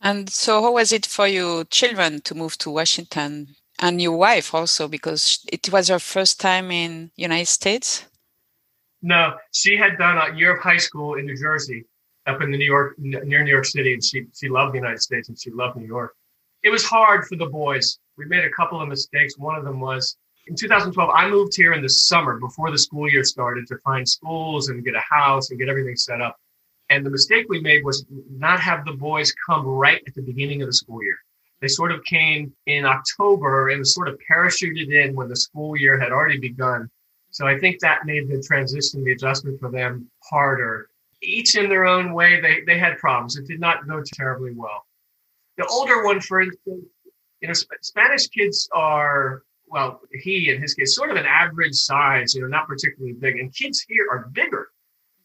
And 0.00 0.30
so, 0.30 0.62
how 0.62 0.72
was 0.72 0.92
it 0.92 1.06
for 1.06 1.26
your 1.26 1.64
children 1.64 2.20
to 2.22 2.34
move 2.34 2.56
to 2.58 2.70
Washington? 2.70 3.56
And 3.84 4.00
your 4.00 4.16
wife 4.16 4.54
also 4.54 4.88
because 4.88 5.44
it 5.52 5.70
was 5.70 5.88
her 5.88 5.98
first 5.98 6.40
time 6.40 6.70
in 6.70 7.10
united 7.16 7.50
states? 7.58 8.06
No 9.02 9.34
she 9.52 9.76
had 9.76 9.98
done 9.98 10.16
a 10.18 10.34
year 10.38 10.56
of 10.56 10.62
high 10.62 10.82
school 10.86 11.14
in 11.18 11.26
new 11.26 11.36
jersey 11.36 11.84
up 12.26 12.40
in 12.40 12.50
the 12.50 12.58
new 12.62 12.70
york 12.76 12.98
near 12.98 13.42
new 13.44 13.54
york 13.56 13.66
city 13.66 13.92
and 13.92 14.02
she 14.02 14.18
she 14.38 14.48
loved 14.48 14.72
the 14.72 14.78
united 14.84 15.02
states 15.08 15.28
and 15.28 15.38
she 15.38 15.50
loved 15.50 15.76
new 15.76 15.86
york. 15.86 16.12
It 16.62 16.70
was 16.70 16.84
hard 16.96 17.26
for 17.28 17.36
the 17.36 17.50
boys. 17.62 17.98
We 18.16 18.24
made 18.24 18.44
a 18.44 18.54
couple 18.58 18.80
of 18.80 18.88
mistakes. 18.88 19.36
One 19.36 19.56
of 19.56 19.64
them 19.68 19.80
was 19.80 20.16
in 20.46 20.54
2012 20.56 21.10
i 21.22 21.28
moved 21.28 21.54
here 21.54 21.72
in 21.74 21.82
the 21.82 21.94
summer 22.10 22.38
before 22.38 22.70
the 22.70 22.82
school 22.86 23.06
year 23.12 23.24
started 23.24 23.66
to 23.66 23.76
find 23.88 24.08
schools 24.16 24.68
and 24.68 24.84
get 24.88 24.94
a 24.94 25.04
house 25.16 25.50
and 25.50 25.58
get 25.60 25.68
everything 25.68 25.96
set 25.96 26.20
up. 26.22 26.36
And 26.88 27.04
the 27.04 27.14
mistake 27.16 27.46
we 27.48 27.60
made 27.60 27.82
was 27.84 27.98
not 28.46 28.60
have 28.60 28.80
the 28.84 28.96
boys 29.08 29.28
come 29.46 29.62
right 29.66 30.02
at 30.08 30.14
the 30.14 30.26
beginning 30.30 30.62
of 30.62 30.68
the 30.68 30.78
school 30.82 31.02
year 31.02 31.18
they 31.64 31.68
sort 31.68 31.92
of 31.92 32.04
came 32.04 32.52
in 32.66 32.84
October 32.84 33.70
and 33.70 33.88
sort 33.88 34.06
of 34.06 34.18
parachuted 34.30 34.92
in 34.92 35.14
when 35.14 35.28
the 35.28 35.36
school 35.36 35.74
year 35.78 35.98
had 35.98 36.12
already 36.12 36.38
begun. 36.38 36.90
So 37.30 37.46
I 37.46 37.58
think 37.58 37.80
that 37.80 38.04
made 38.04 38.28
the 38.28 38.42
transition, 38.42 39.02
the 39.02 39.12
adjustment 39.12 39.58
for 39.58 39.70
them 39.70 40.10
harder. 40.22 40.90
Each 41.22 41.56
in 41.56 41.70
their 41.70 41.86
own 41.86 42.12
way, 42.12 42.38
they, 42.38 42.60
they 42.66 42.78
had 42.78 42.98
problems. 42.98 43.38
It 43.38 43.46
did 43.46 43.60
not 43.60 43.88
go 43.88 44.02
terribly 44.04 44.52
well. 44.54 44.84
The 45.56 45.64
older 45.64 46.04
one, 46.04 46.20
for 46.20 46.42
instance, 46.42 46.84
you 47.40 47.48
know, 47.48 47.54
Spanish 47.80 48.28
kids 48.28 48.68
are, 48.74 49.42
well, 49.66 50.02
he 50.12 50.50
in 50.50 50.60
his 50.60 50.74
case, 50.74 50.94
sort 50.94 51.10
of 51.10 51.16
an 51.16 51.24
average 51.24 51.74
size, 51.74 52.34
you 52.34 52.42
know, 52.42 52.46
not 52.46 52.68
particularly 52.68 53.14
big. 53.14 53.38
And 53.38 53.54
kids 53.54 53.86
here 53.88 54.06
are 54.10 54.28
bigger, 54.32 54.68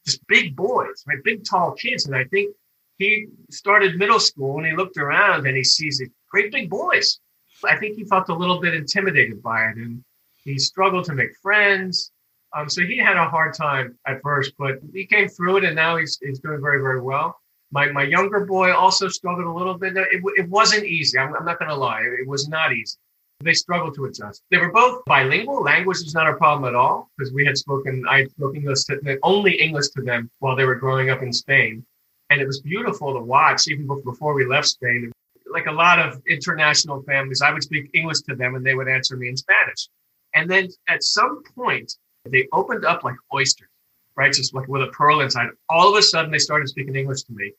just 0.05 0.25
big 0.27 0.55
boys, 0.55 1.03
right? 1.05 1.21
Big, 1.21 1.43
tall 1.43 1.73
kids. 1.73 2.05
And 2.05 2.15
I 2.15 2.23
think 2.23 2.55
he 2.99 3.27
started 3.49 3.97
middle 3.97 4.19
school 4.19 4.57
and 4.57 4.67
he 4.67 4.75
looked 4.75 4.97
around 4.97 5.47
and 5.47 5.55
he 5.55 5.63
sees 5.63 6.01
great 6.29 6.51
big 6.51 6.69
boys. 6.69 7.19
I 7.63 7.75
think 7.77 7.95
he 7.95 8.05
felt 8.05 8.29
a 8.29 8.33
little 8.33 8.59
bit 8.59 8.73
intimidated 8.73 9.41
by 9.43 9.65
it 9.65 9.77
and 9.77 10.03
he 10.43 10.57
struggled 10.57 11.05
to 11.05 11.13
make 11.13 11.31
friends. 11.41 12.11
Um, 12.55 12.69
so 12.69 12.81
he 12.81 12.97
had 12.97 13.17
a 13.17 13.29
hard 13.29 13.53
time 13.53 13.97
at 14.07 14.21
first, 14.21 14.53
but 14.57 14.79
he 14.93 15.05
came 15.05 15.27
through 15.27 15.57
it 15.57 15.63
and 15.65 15.75
now 15.75 15.97
he's, 15.97 16.17
he's 16.21 16.39
doing 16.39 16.61
very, 16.61 16.81
very 16.81 17.01
well. 17.01 17.37
My, 17.71 17.91
my 17.91 18.03
younger 18.03 18.45
boy 18.45 18.73
also 18.73 19.07
struggled 19.09 19.45
a 19.45 19.51
little 19.51 19.77
bit. 19.77 19.95
It, 19.95 20.21
it 20.35 20.49
wasn't 20.49 20.85
easy. 20.85 21.19
I'm, 21.19 21.35
I'm 21.35 21.45
not 21.45 21.59
going 21.59 21.69
to 21.69 21.75
lie. 21.75 22.01
It 22.01 22.27
was 22.27 22.47
not 22.47 22.73
easy. 22.73 22.97
They 23.41 23.53
struggled 23.53 23.95
to 23.95 24.05
adjust. 24.05 24.41
They 24.49 24.57
were 24.57 24.71
both 24.71 25.05
bilingual. 25.05 25.61
Language 25.61 25.99
was 26.03 26.13
not 26.13 26.27
a 26.27 26.33
problem 26.33 26.67
at 26.67 26.75
all 26.75 27.09
because 27.17 27.31
we 27.31 27.45
had 27.45 27.57
spoken, 27.57 28.03
I 28.09 28.19
had 28.19 28.31
spoken 28.31 28.61
English 28.61 28.83
to, 28.85 29.19
only 29.23 29.53
English 29.61 29.89
to 29.89 30.01
them 30.01 30.29
while 30.39 30.55
they 30.55 30.65
were 30.65 30.75
growing 30.75 31.09
up 31.09 31.21
in 31.21 31.31
Spain. 31.31 31.85
And 32.31 32.41
it 32.41 32.47
was 32.47 32.61
beautiful 32.61 33.13
to 33.13 33.19
watch 33.19 33.67
even 33.67 33.87
before 34.03 34.33
we 34.33 34.45
left 34.45 34.67
Spain 34.67 35.11
like 35.51 35.67
a 35.67 35.71
lot 35.71 35.99
of 35.99 36.21
international 36.27 37.01
families, 37.03 37.41
I 37.41 37.51
would 37.51 37.63
speak 37.63 37.89
English 37.93 38.21
to 38.21 38.35
them 38.35 38.55
and 38.55 38.65
they 38.65 38.75
would 38.75 38.87
answer 38.87 39.15
me 39.15 39.29
in 39.29 39.37
Spanish. 39.37 39.89
And 40.35 40.49
then 40.49 40.69
at 40.87 41.03
some 41.03 41.43
point, 41.55 41.93
they 42.25 42.47
opened 42.53 42.85
up 42.85 43.03
like 43.03 43.15
oysters, 43.33 43.69
right? 44.15 44.31
Just 44.31 44.53
like 44.53 44.67
with 44.67 44.83
a 44.83 44.87
pearl 44.87 45.21
inside. 45.21 45.49
All 45.69 45.89
of 45.89 45.97
a 45.97 46.01
sudden, 46.01 46.31
they 46.31 46.39
started 46.39 46.67
speaking 46.67 46.95
English 46.95 47.23
to 47.23 47.33
me, 47.33 47.53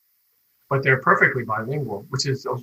but 0.69 0.83
they're 0.83 1.01
perfectly 1.01 1.43
bilingual, 1.43 2.05
which 2.09 2.25
is 2.25 2.45
a, 2.45 2.57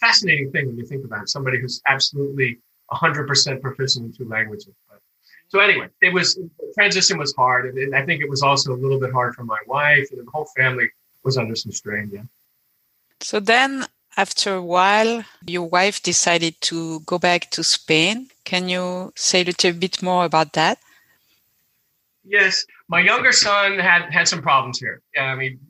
fascinating 0.00 0.50
thing 0.50 0.66
when 0.66 0.76
you 0.76 0.84
think 0.84 1.04
about 1.04 1.22
it. 1.22 1.28
Somebody 1.28 1.60
who's 1.60 1.80
absolutely 1.86 2.58
100% 2.92 3.60
proficient 3.60 4.06
in 4.06 4.12
two 4.12 4.28
languages. 4.28 4.74
But, 4.88 5.00
so 5.48 5.60
anyway, 5.60 5.88
it 6.02 6.12
was 6.12 6.38
transition 6.74 7.18
was 7.18 7.34
hard, 7.36 7.66
and, 7.66 7.78
and 7.78 7.94
I 7.94 8.04
think 8.04 8.20
it 8.20 8.28
was 8.28 8.42
also 8.42 8.72
a 8.72 8.78
little 8.78 8.98
bit 8.98 9.12
hard 9.12 9.34
for 9.34 9.44
my 9.44 9.58
wife, 9.66 10.08
and 10.10 10.26
the 10.26 10.30
whole 10.30 10.48
family 10.56 10.90
was 11.22 11.38
under 11.38 11.54
some 11.54 11.72
strain. 11.72 12.10
Yeah. 12.12 12.22
So 13.20 13.40
then, 13.40 13.86
after 14.16 14.54
a 14.54 14.62
while, 14.62 15.24
your 15.46 15.68
wife 15.68 16.02
decided 16.02 16.60
to 16.62 17.00
go 17.00 17.18
back 17.18 17.50
to 17.50 17.62
Spain. 17.62 18.28
Can 18.44 18.68
you 18.68 19.12
say 19.14 19.42
a 19.42 19.44
little 19.44 19.72
bit 19.72 20.02
more 20.02 20.24
about 20.24 20.54
that? 20.54 20.78
Yes, 22.24 22.64
my 22.88 23.00
younger 23.00 23.32
son 23.32 23.78
had 23.78 24.10
had 24.12 24.26
some 24.26 24.42
problems 24.42 24.80
here. 24.80 25.02
I 25.18 25.34
mean, 25.34 25.60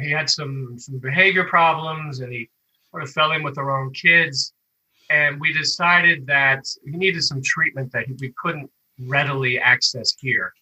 he 0.00 0.10
had 0.10 0.28
some 0.28 0.78
some 0.78 0.98
behavior 0.98 1.44
problems, 1.44 2.20
and 2.20 2.32
he 2.32 2.50
sort 2.90 3.02
of 3.02 3.10
fell 3.10 3.32
in 3.32 3.42
with 3.42 3.54
the 3.54 3.62
wrong 3.62 3.92
kids. 3.92 4.52
And 5.08 5.40
we 5.40 5.52
decided 5.52 6.26
that 6.26 6.66
he 6.84 6.96
needed 6.96 7.22
some 7.22 7.40
treatment 7.40 7.92
that 7.92 8.06
we 8.20 8.34
couldn't 8.42 8.70
readily 9.06 9.58
access 9.58 10.12
here. 10.18 10.52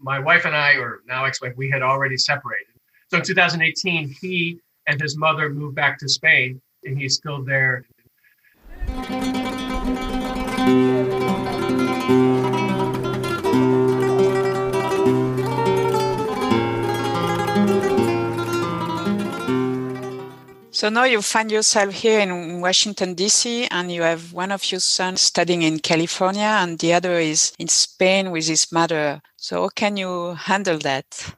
My 0.00 0.18
wife 0.18 0.46
and 0.46 0.56
I, 0.56 0.72
or 0.76 1.00
now 1.06 1.26
ex-wife, 1.26 1.52
we 1.56 1.68
had 1.68 1.82
already 1.82 2.16
separated. 2.16 2.74
So 3.10 3.18
in 3.18 3.24
2018, 3.24 4.16
he 4.20 4.58
and 4.86 4.98
his 5.00 5.18
mother 5.18 5.50
moved 5.50 5.76
back 5.76 5.98
to 5.98 6.08
Spain, 6.08 6.60
and 6.84 6.98
he's 6.98 7.16
still 7.16 7.42
there. 7.44 7.84
So 20.80 20.88
now 20.88 21.04
you 21.04 21.20
find 21.20 21.52
yourself 21.52 21.92
here 21.92 22.20
in 22.20 22.62
Washington, 22.62 23.12
D.C., 23.12 23.66
and 23.70 23.92
you 23.92 24.00
have 24.00 24.32
one 24.32 24.50
of 24.50 24.72
your 24.72 24.80
sons 24.80 25.20
studying 25.20 25.60
in 25.60 25.78
California, 25.78 26.56
and 26.58 26.78
the 26.78 26.94
other 26.94 27.18
is 27.18 27.52
in 27.58 27.68
Spain 27.68 28.30
with 28.30 28.48
his 28.48 28.72
mother. 28.72 29.20
So, 29.36 29.60
how 29.60 29.68
can 29.68 29.98
you 29.98 30.32
handle 30.32 30.78
that? 30.78 31.34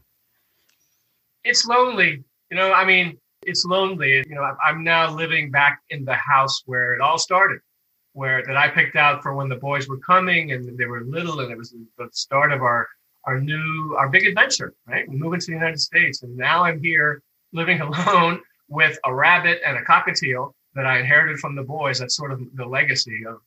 It's 1.43 1.67
lonely. 1.67 2.23
You 2.53 2.57
know, 2.57 2.73
I 2.73 2.85
mean, 2.85 3.19
it's 3.45 3.65
lonely. 3.65 4.23
You 4.29 4.35
know, 4.35 4.57
I'm 4.65 4.85
now 4.85 5.11
living 5.15 5.51
back 5.51 5.81
in 5.91 6.05
the 6.05 6.15
house 6.15 6.63
where 6.67 6.95
it 6.95 7.01
all 7.01 7.19
started, 7.19 7.61
where 8.13 8.45
that 8.47 8.57
I 8.57 8.69
picked 8.69 8.97
out 8.97 9.23
for 9.23 9.35
when 9.35 9.49
the 9.49 9.57
boys 9.57 9.89
were 9.89 9.99
coming 9.99 10.53
and 10.53 10.79
they 10.79 10.87
were 10.87 11.03
little, 11.05 11.41
and 11.41 11.51
it 11.53 11.59
was 11.59 11.75
the 11.99 12.09
start 12.13 12.53
of 12.53 12.63
our 12.63 12.89
our 13.25 13.41
new 13.41 13.95
our 13.99 14.09
big 14.09 14.27
adventure, 14.27 14.75
right? 14.87 15.09
we 15.09 15.17
Moving 15.17 15.41
to 15.41 15.47
the 15.47 15.53
United 15.53 15.81
States, 15.81 16.23
and 16.23 16.37
now 16.37 16.65
I'm 16.65 16.83
here 16.83 17.23
living 17.53 17.81
alone 17.83 18.41
with 18.69 18.99
a 19.05 19.15
rabbit 19.15 19.61
and 19.67 19.77
a 19.77 19.83
cockatiel 19.83 20.53
that 20.75 20.87
I 20.87 20.99
inherited 20.99 21.39
from 21.39 21.55
the 21.55 21.63
boys. 21.63 21.99
That's 21.99 22.17
sort 22.17 22.33
of 22.33 22.41
the 22.55 22.65
legacy 22.65 23.25
of. 23.29 23.39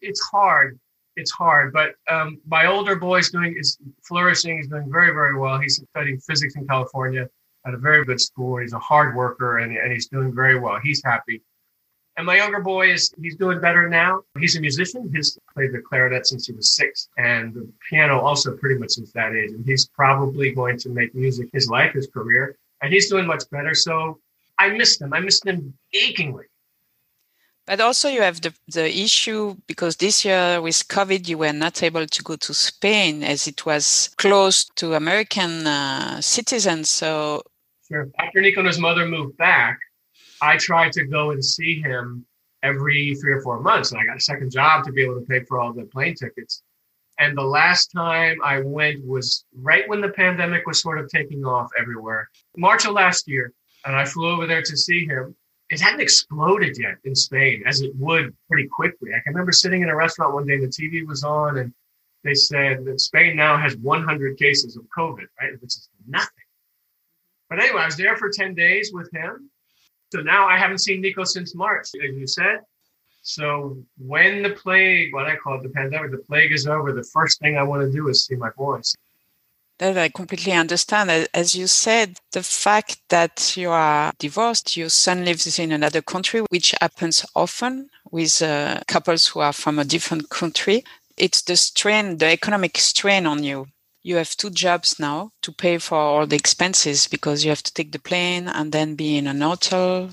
It's 0.00 0.20
hard. 0.20 0.78
It's 1.16 1.30
hard, 1.30 1.72
but 1.72 1.94
um, 2.10 2.40
my 2.44 2.66
older 2.66 2.96
boy's 2.96 3.30
doing 3.30 3.54
is 3.56 3.78
flourishing. 4.02 4.56
He's 4.56 4.66
doing 4.66 4.90
very, 4.90 5.12
very 5.12 5.38
well. 5.38 5.60
He's 5.60 5.80
studying 5.90 6.18
physics 6.18 6.56
in 6.56 6.66
California 6.66 7.28
at 7.66 7.74
a 7.74 7.78
very 7.78 8.04
good 8.04 8.20
school. 8.20 8.58
He's 8.58 8.72
a 8.72 8.78
hard 8.78 9.14
worker 9.14 9.58
and, 9.58 9.76
and 9.76 9.92
he's 9.92 10.06
doing 10.06 10.34
very 10.34 10.58
well. 10.58 10.78
He's 10.82 11.02
happy. 11.04 11.42
And 12.16 12.26
my 12.26 12.36
younger 12.36 12.60
boy 12.60 12.92
is 12.92 13.12
he's 13.20 13.36
doing 13.36 13.60
better 13.60 13.88
now. 13.88 14.22
He's 14.38 14.56
a 14.56 14.60
musician. 14.60 15.10
He's 15.12 15.36
played 15.52 15.72
the 15.72 15.80
clarinet 15.80 16.26
since 16.26 16.46
he 16.46 16.52
was 16.52 16.76
six, 16.76 17.08
and 17.18 17.52
the 17.52 17.68
piano 17.88 18.20
also 18.20 18.56
pretty 18.56 18.78
much 18.78 18.90
since 18.90 19.10
that 19.12 19.34
age. 19.34 19.50
And 19.50 19.64
he's 19.66 19.86
probably 19.88 20.52
going 20.52 20.78
to 20.78 20.90
make 20.90 21.12
music 21.14 21.48
his 21.52 21.68
life, 21.68 21.92
his 21.92 22.06
career. 22.06 22.56
And 22.82 22.92
he's 22.92 23.10
doing 23.10 23.26
much 23.26 23.42
better. 23.50 23.74
So 23.74 24.20
I 24.58 24.68
miss 24.70 24.98
them. 24.98 25.12
I 25.12 25.20
miss 25.20 25.40
them 25.40 25.74
achingly. 25.92 26.44
But 27.66 27.80
also, 27.80 28.08
you 28.08 28.20
have 28.20 28.42
the, 28.42 28.52
the 28.68 28.94
issue 28.94 29.56
because 29.66 29.96
this 29.96 30.24
year 30.24 30.60
with 30.60 30.86
COVID, 30.86 31.26
you 31.26 31.38
were 31.38 31.52
not 31.52 31.82
able 31.82 32.06
to 32.06 32.22
go 32.22 32.36
to 32.36 32.52
Spain 32.54 33.24
as 33.24 33.48
it 33.48 33.64
was 33.64 34.10
close 34.18 34.64
to 34.76 34.94
American 34.94 35.66
uh, 35.66 36.20
citizens. 36.20 36.90
So, 36.90 37.42
sure. 37.88 38.08
After 38.18 38.40
Nico 38.40 38.60
and 38.60 38.66
his 38.66 38.78
mother 38.78 39.06
moved 39.06 39.36
back, 39.36 39.78
I 40.40 40.56
tried 40.56 40.92
to 40.92 41.04
go 41.04 41.30
and 41.30 41.44
see 41.44 41.80
him 41.80 42.24
every 42.62 43.14
three 43.16 43.32
or 43.32 43.42
four 43.42 43.60
months. 43.60 43.92
And 43.92 44.00
I 44.00 44.06
got 44.06 44.16
a 44.16 44.20
second 44.20 44.50
job 44.50 44.84
to 44.84 44.92
be 44.92 45.02
able 45.02 45.20
to 45.20 45.26
pay 45.26 45.44
for 45.44 45.60
all 45.60 45.72
the 45.72 45.84
plane 45.84 46.14
tickets. 46.14 46.62
And 47.18 47.36
the 47.36 47.42
last 47.42 47.92
time 47.92 48.38
I 48.44 48.60
went 48.60 49.06
was 49.06 49.44
right 49.54 49.88
when 49.88 50.00
the 50.00 50.08
pandemic 50.08 50.66
was 50.66 50.80
sort 50.80 50.98
of 50.98 51.08
taking 51.08 51.44
off 51.44 51.70
everywhere, 51.78 52.28
March 52.56 52.86
of 52.86 52.92
last 52.92 53.28
year 53.28 53.52
and 53.84 53.94
I 53.94 54.04
flew 54.04 54.30
over 54.30 54.46
there 54.46 54.62
to 54.62 54.76
see 54.76 55.06
him. 55.06 55.34
It 55.70 55.80
hadn't 55.80 56.00
exploded 56.00 56.76
yet 56.78 56.96
in 57.04 57.14
Spain, 57.14 57.62
as 57.66 57.80
it 57.80 57.94
would 57.96 58.34
pretty 58.48 58.68
quickly. 58.68 59.10
I 59.10 59.20
can 59.20 59.32
remember 59.32 59.52
sitting 59.52 59.82
in 59.82 59.88
a 59.88 59.96
restaurant 59.96 60.34
one 60.34 60.46
day, 60.46 60.54
and 60.54 60.62
the 60.62 60.68
TV 60.68 61.06
was 61.06 61.24
on, 61.24 61.58
and 61.58 61.72
they 62.22 62.34
said 62.34 62.84
that 62.84 63.00
Spain 63.00 63.36
now 63.36 63.56
has 63.56 63.76
100 63.78 64.38
cases 64.38 64.76
of 64.76 64.84
COVID, 64.96 65.26
right? 65.40 65.52
Which 65.60 65.64
is 65.64 65.88
nothing. 66.06 66.43
But 67.48 67.60
anyway, 67.60 67.82
I 67.82 67.86
was 67.86 67.96
there 67.96 68.16
for 68.16 68.30
10 68.30 68.54
days 68.54 68.90
with 68.92 69.10
him. 69.12 69.50
So 70.12 70.20
now 70.20 70.46
I 70.46 70.58
haven't 70.58 70.78
seen 70.78 71.00
Nico 71.00 71.24
since 71.24 71.54
March, 71.54 71.88
as 72.02 72.16
you 72.16 72.26
said. 72.26 72.60
So 73.22 73.78
when 73.98 74.42
the 74.42 74.50
plague, 74.50 75.14
what 75.14 75.26
I 75.26 75.36
call 75.36 75.56
it, 75.56 75.62
the 75.62 75.70
pandemic, 75.70 76.10
the 76.10 76.18
plague 76.18 76.52
is 76.52 76.66
over, 76.66 76.92
the 76.92 77.08
first 77.12 77.40
thing 77.40 77.56
I 77.56 77.62
want 77.62 77.82
to 77.82 77.90
do 77.90 78.08
is 78.08 78.26
see 78.26 78.36
my 78.36 78.50
boys. 78.56 78.94
That 79.78 79.98
I 79.98 80.08
completely 80.08 80.52
understand. 80.52 81.10
As 81.34 81.56
you 81.56 81.66
said, 81.66 82.18
the 82.32 82.44
fact 82.44 83.00
that 83.08 83.56
you 83.56 83.70
are 83.70 84.12
divorced, 84.18 84.76
your 84.76 84.90
son 84.90 85.24
lives 85.24 85.58
in 85.58 85.72
another 85.72 86.00
country, 86.00 86.42
which 86.50 86.74
happens 86.80 87.26
often 87.34 87.88
with 88.10 88.40
uh, 88.40 88.80
couples 88.86 89.26
who 89.26 89.40
are 89.40 89.52
from 89.52 89.78
a 89.78 89.84
different 89.84 90.28
country. 90.28 90.84
It's 91.16 91.42
the 91.42 91.56
strain, 91.56 92.18
the 92.18 92.26
economic 92.26 92.78
strain 92.78 93.26
on 93.26 93.42
you. 93.42 93.66
You 94.04 94.16
have 94.16 94.36
two 94.36 94.50
jobs 94.50 95.00
now 95.00 95.32
to 95.42 95.50
pay 95.50 95.78
for 95.78 95.96
all 95.96 96.26
the 96.26 96.36
expenses 96.36 97.08
because 97.08 97.42
you 97.42 97.50
have 97.50 97.62
to 97.62 97.72
take 97.72 97.90
the 97.90 97.98
plane 97.98 98.46
and 98.48 98.70
then 98.70 98.94
be 98.94 99.16
in 99.16 99.26
an 99.26 99.40
hotel. 99.40 100.10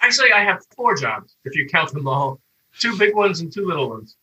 Actually, 0.00 0.32
I 0.32 0.42
have 0.42 0.60
four 0.76 0.96
jobs 0.96 1.36
if 1.44 1.54
you 1.56 1.68
count 1.68 1.92
them 1.92 2.08
all 2.08 2.40
two 2.78 2.98
big 2.98 3.14
ones 3.14 3.40
and 3.40 3.52
two 3.52 3.64
little 3.64 3.88
ones. 3.90 4.16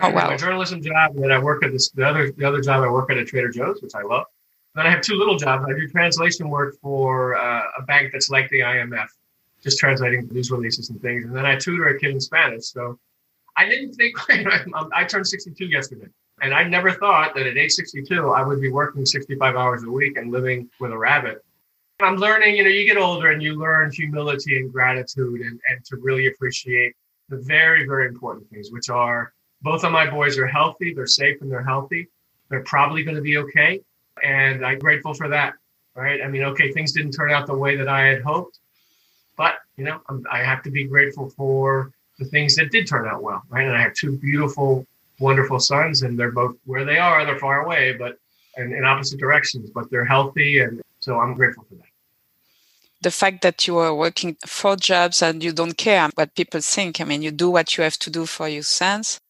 Oh, 0.00 0.10
wow. 0.10 0.30
My 0.30 0.36
journalism 0.38 0.82
job, 0.82 1.14
and 1.14 1.22
then 1.22 1.30
I 1.30 1.38
work 1.38 1.62
at 1.62 1.72
this 1.72 1.90
the 1.90 2.06
other 2.06 2.32
the 2.32 2.48
other 2.48 2.62
job 2.62 2.82
I 2.82 2.88
work 2.88 3.10
at 3.10 3.18
at 3.18 3.26
Trader 3.26 3.50
Joe's, 3.50 3.82
which 3.82 3.94
I 3.94 4.02
love. 4.02 4.26
Then 4.74 4.86
I 4.86 4.90
have 4.90 5.02
two 5.02 5.16
little 5.16 5.36
jobs. 5.36 5.66
I 5.68 5.78
do 5.78 5.86
translation 5.88 6.48
work 6.48 6.76
for 6.80 7.36
uh, 7.36 7.62
a 7.78 7.82
bank 7.82 8.12
that's 8.12 8.30
like 8.30 8.48
the 8.48 8.60
IMF, 8.60 9.08
just 9.62 9.78
translating 9.78 10.26
news 10.32 10.50
releases 10.50 10.88
and 10.88 11.00
things. 11.02 11.26
And 11.26 11.36
then 11.36 11.44
I 11.44 11.56
tutor 11.56 11.88
a 11.88 12.00
kid 12.00 12.12
in 12.12 12.20
Spanish. 12.20 12.64
So 12.64 12.98
I 13.58 13.68
didn't 13.68 13.92
think 13.92 14.16
I 14.94 15.04
turned 15.04 15.26
62 15.26 15.66
yesterday, 15.66 16.06
and 16.42 16.52
I 16.52 16.64
never 16.64 16.92
thought 16.92 17.34
that 17.34 17.46
at 17.46 17.56
age 17.56 17.72
62 17.72 18.30
I 18.30 18.42
would 18.42 18.60
be 18.60 18.70
working 18.70 19.06
65 19.06 19.56
hours 19.56 19.84
a 19.84 19.90
week 19.90 20.16
and 20.16 20.30
living 20.30 20.68
with 20.80 20.92
a 20.92 20.98
rabbit. 20.98 21.44
I'm 22.00 22.16
learning. 22.16 22.56
You 22.56 22.64
know, 22.64 22.70
you 22.70 22.84
get 22.84 22.96
older 22.96 23.30
and 23.30 23.42
you 23.42 23.54
learn 23.54 23.92
humility 23.92 24.58
and 24.58 24.72
gratitude, 24.72 25.40
and 25.40 25.60
and 25.68 25.84
to 25.86 25.96
really 25.96 26.26
appreciate 26.26 26.94
the 27.28 27.38
very 27.38 27.86
very 27.86 28.08
important 28.08 28.50
things, 28.50 28.70
which 28.70 28.90
are 28.90 29.32
both 29.62 29.84
of 29.84 29.92
my 29.92 30.10
boys 30.10 30.36
are 30.38 30.46
healthy. 30.46 30.92
They're 30.92 31.06
safe 31.06 31.40
and 31.40 31.50
they're 31.50 31.62
healthy. 31.62 32.08
They're 32.48 32.64
probably 32.64 33.04
going 33.04 33.16
to 33.16 33.22
be 33.22 33.38
okay. 33.38 33.80
And 34.22 34.66
I'm 34.66 34.78
grateful 34.78 35.14
for 35.14 35.28
that. 35.28 35.54
Right. 35.94 36.22
I 36.22 36.28
mean, 36.28 36.42
okay, 36.44 36.72
things 36.72 36.92
didn't 36.92 37.12
turn 37.12 37.30
out 37.30 37.46
the 37.46 37.54
way 37.54 37.76
that 37.76 37.86
I 37.86 38.06
had 38.06 38.22
hoped, 38.22 38.58
but, 39.36 39.56
you 39.76 39.84
know, 39.84 40.00
I'm, 40.08 40.26
i 40.32 40.38
have 40.38 40.62
to 40.62 40.70
be 40.70 40.84
grateful 40.84 41.28
for 41.28 41.92
the 42.18 42.24
things 42.24 42.56
that 42.56 42.70
did 42.70 42.86
turn 42.86 43.06
out 43.06 43.22
well. 43.22 43.42
Right. 43.50 43.66
And 43.66 43.76
I 43.76 43.82
have 43.82 43.92
two 43.92 44.16
beautiful, 44.16 44.86
wonderful 45.22 45.60
sons, 45.60 46.02
and 46.02 46.18
they're 46.18 46.32
both 46.32 46.56
where 46.64 46.84
they 46.84 46.98
are. 46.98 47.24
They're 47.24 47.38
far 47.38 47.64
away, 47.64 47.94
but 47.94 48.18
in, 48.56 48.74
in 48.74 48.84
opposite 48.84 49.18
directions, 49.18 49.70
but 49.70 49.90
they're 49.90 50.04
healthy. 50.04 50.60
And 50.60 50.82
so 51.00 51.18
I'm 51.18 51.34
grateful 51.34 51.64
for 51.68 51.76
that 51.76 51.92
the 53.02 53.10
fact 53.10 53.42
that 53.42 53.66
you 53.66 53.76
are 53.78 53.94
working 53.94 54.36
four 54.46 54.76
jobs 54.76 55.22
and 55.22 55.42
you 55.42 55.52
don't 55.52 55.76
care 55.76 56.08
what 56.14 56.34
people 56.34 56.60
think. 56.60 57.00
I 57.00 57.04
mean, 57.04 57.20
you 57.20 57.32
do 57.32 57.50
what 57.50 57.76
you 57.76 57.82
have 57.84 57.98
to 57.98 58.10
do 58.10 58.26
for 58.26 58.48
your 58.48 58.62
sons. 58.62 59.20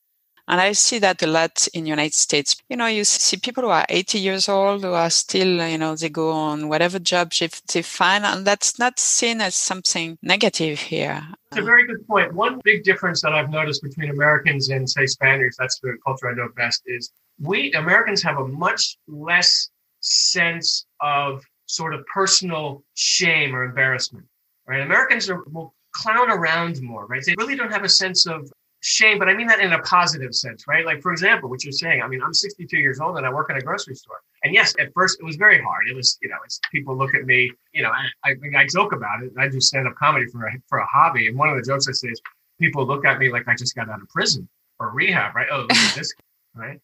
And 0.53 0.61
I 0.61 0.73
see 0.73 0.99
that 0.99 1.23
a 1.23 1.27
lot 1.27 1.67
in 1.73 1.85
the 1.85 1.89
United 1.89 2.13
States. 2.13 2.57
You 2.69 2.77
know, 2.77 2.85
you 2.85 3.05
see 3.05 3.39
people 3.39 3.63
who 3.63 3.71
are 3.71 3.87
80 3.89 4.19
years 4.19 4.51
old 4.51 4.83
who 4.83 4.93
are 4.93 5.09
still, 5.09 5.67
you 5.67 5.79
know, 5.79 5.97
they 5.97 6.11
go 6.11 6.31
on 6.31 6.69
whatever 6.69 6.99
job 6.99 7.33
they 7.33 7.81
find, 7.81 8.27
and 8.27 8.47
that's 8.47 8.79
not 8.79 8.99
seen 8.99 9.41
as 9.41 9.55
something 9.55 10.19
negative 10.21 10.79
here. 10.79 11.27
It's 11.51 11.59
a 11.59 11.63
very 11.63 11.87
good 11.87 12.07
point. 12.07 12.35
One 12.35 12.61
big 12.65 12.85
difference 12.85 13.23
that 13.23 13.33
I've 13.33 13.49
noticed 13.49 13.83
between 13.83 14.11
Americans 14.11 14.69
and, 14.69 14.87
say, 14.91 15.07
Spaniards, 15.07 15.57
that's 15.59 15.81
the 15.81 15.97
culture 16.05 16.29
I 16.31 16.35
know 16.35 16.51
best, 16.55 16.83
is 16.85 17.11
we 17.41 17.73
Americans 17.73 18.23
have 18.23 18.37
a 18.37 18.47
much 18.47 18.99
less 19.09 19.71
sense 20.01 20.85
of 21.01 21.43
sort 21.65 21.95
of 21.95 22.05
personal 22.13 22.85
shame 22.93 23.57
or 23.57 23.63
embarrassment, 23.63 24.27
right? 24.69 24.83
Americans 24.83 25.31
are, 25.31 25.45
will 25.45 25.73
clown 25.93 26.31
around 26.31 26.83
more, 26.83 27.07
right? 27.07 27.23
They 27.25 27.37
really 27.39 27.57
don't 27.57 27.73
have 27.73 27.85
a 27.85 27.89
sense 27.89 28.27
of 28.27 28.53
shame, 28.83 29.19
but 29.19 29.29
I 29.29 29.35
mean 29.35 29.47
that 29.47 29.61
in 29.61 29.73
a 29.73 29.79
positive 29.83 30.35
sense, 30.35 30.65
right? 30.67 30.85
Like, 30.85 31.01
for 31.03 31.13
example, 31.13 31.49
what 31.49 31.63
you're 31.65 31.73
saying. 31.73 32.03
I 32.03 32.09
mean, 32.09 32.21
I'm 32.21 32.35
62 32.35 32.77
years 32.77 32.99
old 33.01 33.17
and 33.17 33.25
I 33.25 33.33
work 33.33 33.49
in 33.49 33.57
a 33.57 33.61
grocery 33.61 33.95
store. 33.95 34.21
And 34.43 34.53
yes, 34.53 34.75
at 34.81 34.93
first 34.93 35.21
it 35.21 35.25
was 35.25 35.37
very 35.37 35.63
hard. 35.63 35.87
It 35.89 35.95
was, 35.95 36.19
you 36.21 36.29
know, 36.29 36.37
it's, 36.45 36.61
people 36.73 36.97
look 36.97 37.15
at 37.15 37.25
me, 37.25 37.53
you 37.73 37.83
know, 37.83 37.91
I, 37.91 38.31
I, 38.31 38.35
I 38.57 38.67
joke 38.67 38.93
about 38.93 39.23
it. 39.23 39.33
I 39.39 39.49
do 39.49 39.61
stand 39.61 39.87
up 39.87 39.95
comedy 39.95 40.27
for 40.27 40.47
a, 40.47 40.53
for 40.69 40.79
a 40.79 40.87
hobby. 40.87 41.29
And 41.29 41.39
one 41.39 41.49
of 41.49 41.57
the 41.57 41.63
jokes 41.63 41.89
I 41.89 41.93
say 41.93 42.09
is 42.09 42.21
people 42.61 42.85
look 42.85 43.05
at 43.05 43.21
me 43.21 43.31
like 43.31 43.47
I 43.47 43.55
just 43.55 43.77
got 43.77 43.89
out 43.89 44.03
of 44.03 44.09
prison 44.09 44.49
or 44.81 44.91
rehab, 44.91 45.37
right? 45.37 45.49
Oh, 45.53 45.67
this, 45.95 46.13
right? 46.57 46.81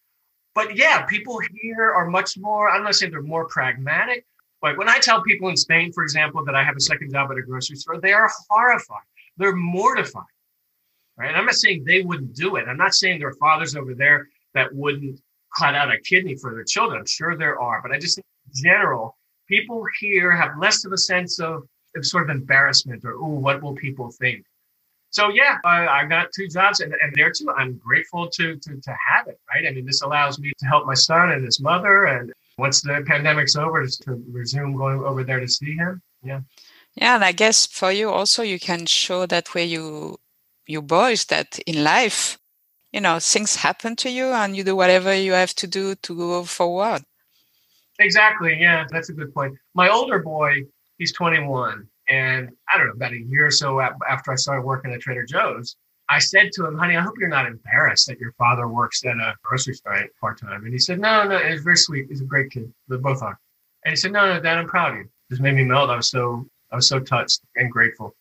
But 0.54 0.76
yeah, 0.76 1.02
people 1.02 1.40
here 1.60 1.92
are 1.92 2.08
much 2.08 2.38
more, 2.38 2.70
I'm 2.70 2.84
not 2.84 2.94
saying 2.94 3.10
they're 3.10 3.22
more 3.22 3.48
pragmatic, 3.48 4.24
but 4.62 4.78
when 4.78 4.88
I 4.88 4.98
tell 4.98 5.20
people 5.22 5.48
in 5.48 5.56
Spain, 5.56 5.92
for 5.92 6.04
example, 6.04 6.44
that 6.44 6.54
I 6.54 6.62
have 6.62 6.76
a 6.76 6.80
second 6.80 7.10
job 7.10 7.30
at 7.32 7.38
a 7.38 7.42
grocery 7.42 7.76
store, 7.76 8.00
they 8.00 8.12
are 8.12 8.30
horrified. 8.48 9.02
They're 9.36 9.54
mortified 9.54 10.24
right? 11.18 11.28
And 11.28 11.36
I'm 11.36 11.46
not 11.46 11.54
saying 11.56 11.84
they 11.84 12.02
wouldn't 12.02 12.34
do 12.34 12.56
it. 12.56 12.68
I'm 12.68 12.76
not 12.76 12.94
saying 12.94 13.18
there 13.18 13.28
are 13.28 13.34
fathers 13.34 13.76
over 13.76 13.94
there 13.94 14.28
that 14.54 14.72
wouldn't 14.74 15.20
cut 15.58 15.74
out 15.74 15.92
a 15.92 15.98
kidney 16.00 16.36
for 16.36 16.54
their 16.54 16.64
children. 16.64 17.00
I'm 17.00 17.06
sure 17.06 17.36
there 17.36 17.60
are, 17.60 17.82
but 17.82 17.92
I 17.92 17.98
just 17.98 18.16
think 18.16 18.26
in 18.46 18.62
general, 18.62 19.16
people 19.48 19.84
here 20.00 20.30
have 20.30 20.52
less 20.58 20.84
of 20.84 20.92
a 20.92 20.98
sense 20.98 21.40
of, 21.40 21.64
of 21.96 22.06
sort 22.06 22.30
of 22.30 22.36
embarrassment 22.36 23.04
or, 23.04 23.14
oh, 23.14 23.28
what 23.28 23.62
will 23.62 23.74
people 23.74 24.10
think? 24.10 24.44
So 25.10 25.30
yeah, 25.30 25.56
I, 25.64 25.86
I 25.86 26.04
got 26.04 26.28
two 26.34 26.48
jobs 26.48 26.80
and, 26.80 26.94
and 27.02 27.14
there 27.14 27.32
too, 27.32 27.50
I'm 27.56 27.78
grateful 27.78 28.28
to, 28.28 28.56
to, 28.56 28.80
to 28.80 28.96
have 29.08 29.26
it, 29.26 29.40
right? 29.52 29.66
I 29.66 29.72
mean, 29.72 29.86
this 29.86 30.02
allows 30.02 30.38
me 30.38 30.52
to 30.58 30.66
help 30.66 30.86
my 30.86 30.94
son 30.94 31.32
and 31.32 31.44
his 31.44 31.60
mother. 31.60 32.04
And 32.04 32.32
once 32.58 32.82
the 32.82 33.02
pandemic's 33.06 33.56
over, 33.56 33.86
to 33.86 34.22
resume 34.30 34.76
going 34.76 35.00
over 35.02 35.24
there 35.24 35.40
to 35.40 35.48
see 35.48 35.74
him. 35.74 36.02
Yeah. 36.22 36.40
Yeah. 36.94 37.14
And 37.14 37.24
I 37.24 37.32
guess 37.32 37.66
for 37.66 37.90
you 37.90 38.10
also, 38.10 38.42
you 38.42 38.58
can 38.58 38.84
show 38.84 39.24
that 39.26 39.54
way 39.54 39.64
you 39.64 40.18
your 40.68 40.82
boys 40.82 41.24
that 41.24 41.58
in 41.66 41.82
life, 41.82 42.38
you 42.92 43.00
know, 43.00 43.18
things 43.18 43.56
happen 43.56 43.96
to 43.96 44.10
you 44.10 44.26
and 44.26 44.56
you 44.56 44.62
do 44.62 44.76
whatever 44.76 45.14
you 45.14 45.32
have 45.32 45.54
to 45.54 45.66
do 45.66 45.94
to 45.96 46.14
go 46.14 46.44
forward. 46.44 47.02
Exactly. 47.98 48.56
Yeah, 48.60 48.86
that's 48.90 49.08
a 49.08 49.12
good 49.12 49.34
point. 49.34 49.56
My 49.74 49.88
older 49.88 50.20
boy, 50.20 50.62
he's 50.98 51.12
21. 51.12 51.88
And 52.08 52.50
I 52.72 52.78
don't 52.78 52.86
know, 52.86 52.92
about 52.92 53.12
a 53.12 53.18
year 53.18 53.46
or 53.46 53.50
so 53.50 53.80
after 53.80 54.32
I 54.32 54.36
started 54.36 54.62
working 54.62 54.92
at 54.92 55.00
Trader 55.00 55.24
Joe's, 55.24 55.76
I 56.08 56.18
said 56.18 56.52
to 56.52 56.66
him, 56.66 56.78
honey, 56.78 56.96
I 56.96 57.02
hope 57.02 57.14
you're 57.18 57.28
not 57.28 57.46
embarrassed 57.46 58.06
that 58.06 58.18
your 58.18 58.32
father 58.32 58.66
works 58.68 59.04
at 59.04 59.16
a 59.16 59.34
grocery 59.42 59.74
store 59.74 60.06
part 60.20 60.40
time. 60.40 60.64
And 60.64 60.72
he 60.72 60.78
said, 60.78 61.00
no, 61.00 61.24
no, 61.24 61.36
it's 61.36 61.62
very 61.62 61.76
sweet. 61.76 62.06
He's 62.08 62.22
a 62.22 62.24
great 62.24 62.50
kid. 62.50 62.72
They 62.88 62.96
both 62.96 63.22
are. 63.22 63.38
And 63.84 63.92
he 63.92 63.96
said, 63.96 64.12
no, 64.12 64.32
no, 64.32 64.40
Dad, 64.40 64.56
I'm 64.58 64.66
proud 64.66 64.92
of 64.92 64.98
you. 64.98 65.08
Just 65.30 65.42
made 65.42 65.54
me 65.54 65.64
melt. 65.64 65.90
I 65.90 65.96
was 65.96 66.08
so, 66.08 66.46
I 66.72 66.76
was 66.76 66.88
so 66.88 66.98
touched 66.98 67.40
and 67.56 67.70
grateful 67.70 68.14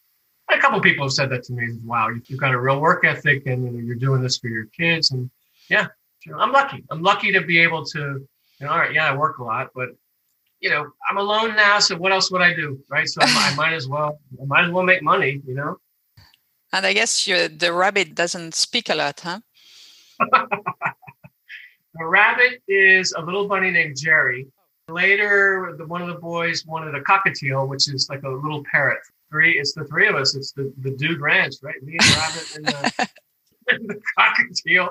a 0.49 0.57
couple 0.59 0.79
people 0.79 1.05
have 1.05 1.13
said 1.13 1.29
that 1.31 1.43
to 1.43 1.53
me. 1.53 1.77
Wow, 1.83 2.09
you've 2.09 2.39
got 2.39 2.53
a 2.53 2.59
real 2.59 2.79
work 2.79 3.05
ethic, 3.05 3.45
and 3.45 3.65
you 3.65 3.71
know, 3.71 3.79
you're 3.79 3.95
doing 3.95 4.21
this 4.21 4.37
for 4.37 4.47
your 4.47 4.65
kids. 4.65 5.11
And 5.11 5.29
yeah, 5.69 5.87
you 6.25 6.31
know, 6.31 6.39
I'm 6.39 6.51
lucky. 6.51 6.83
I'm 6.89 7.01
lucky 7.01 7.31
to 7.33 7.41
be 7.41 7.59
able 7.59 7.83
to. 7.85 8.25
You 8.59 8.65
know, 8.65 8.71
all 8.71 8.79
right, 8.79 8.93
yeah, 8.93 9.11
I 9.11 9.15
work 9.15 9.37
a 9.37 9.43
lot, 9.43 9.69
but 9.75 9.89
you 10.59 10.69
know, 10.69 10.87
I'm 11.09 11.17
alone 11.17 11.55
now. 11.55 11.79
So 11.79 11.95
what 11.97 12.11
else 12.11 12.31
would 12.31 12.41
I 12.41 12.53
do, 12.53 12.79
right? 12.89 13.07
So 13.07 13.21
I, 13.21 13.51
I 13.51 13.55
might 13.55 13.73
as 13.73 13.87
well. 13.87 14.19
I 14.41 14.45
might 14.45 14.65
as 14.65 14.71
well 14.71 14.83
make 14.83 15.03
money. 15.03 15.41
You 15.45 15.55
know. 15.55 15.77
And 16.73 16.85
I 16.85 16.93
guess 16.93 17.25
the 17.25 17.71
rabbit 17.73 18.15
doesn't 18.15 18.55
speak 18.55 18.89
a 18.89 18.95
lot, 18.95 19.19
huh? 19.21 19.39
the 20.19 22.05
rabbit 22.05 22.61
is 22.67 23.13
a 23.13 23.21
little 23.21 23.47
bunny 23.47 23.71
named 23.71 23.95
Jerry. 23.97 24.47
Later, 24.89 25.75
the, 25.77 25.85
one 25.85 26.01
of 26.01 26.07
the 26.07 26.15
boys 26.15 26.65
wanted 26.65 26.95
a 26.95 27.01
cockatiel, 27.01 27.67
which 27.67 27.89
is 27.89 28.07
like 28.09 28.23
a 28.23 28.29
little 28.29 28.63
parrot 28.71 28.99
three. 29.29 29.59
It's 29.59 29.73
the 29.73 29.85
three 29.85 30.07
of 30.07 30.15
us. 30.15 30.35
It's 30.35 30.51
the 30.51 30.73
the 30.79 30.91
dude 30.91 31.21
ranch, 31.21 31.55
right? 31.61 31.81
Me 31.83 31.97
and 31.99 32.17
Rabbit 32.17 32.55
and 32.55 32.65
the, 32.65 33.09
and 33.69 33.89
the 33.89 34.01
cockatiel. 34.17 34.89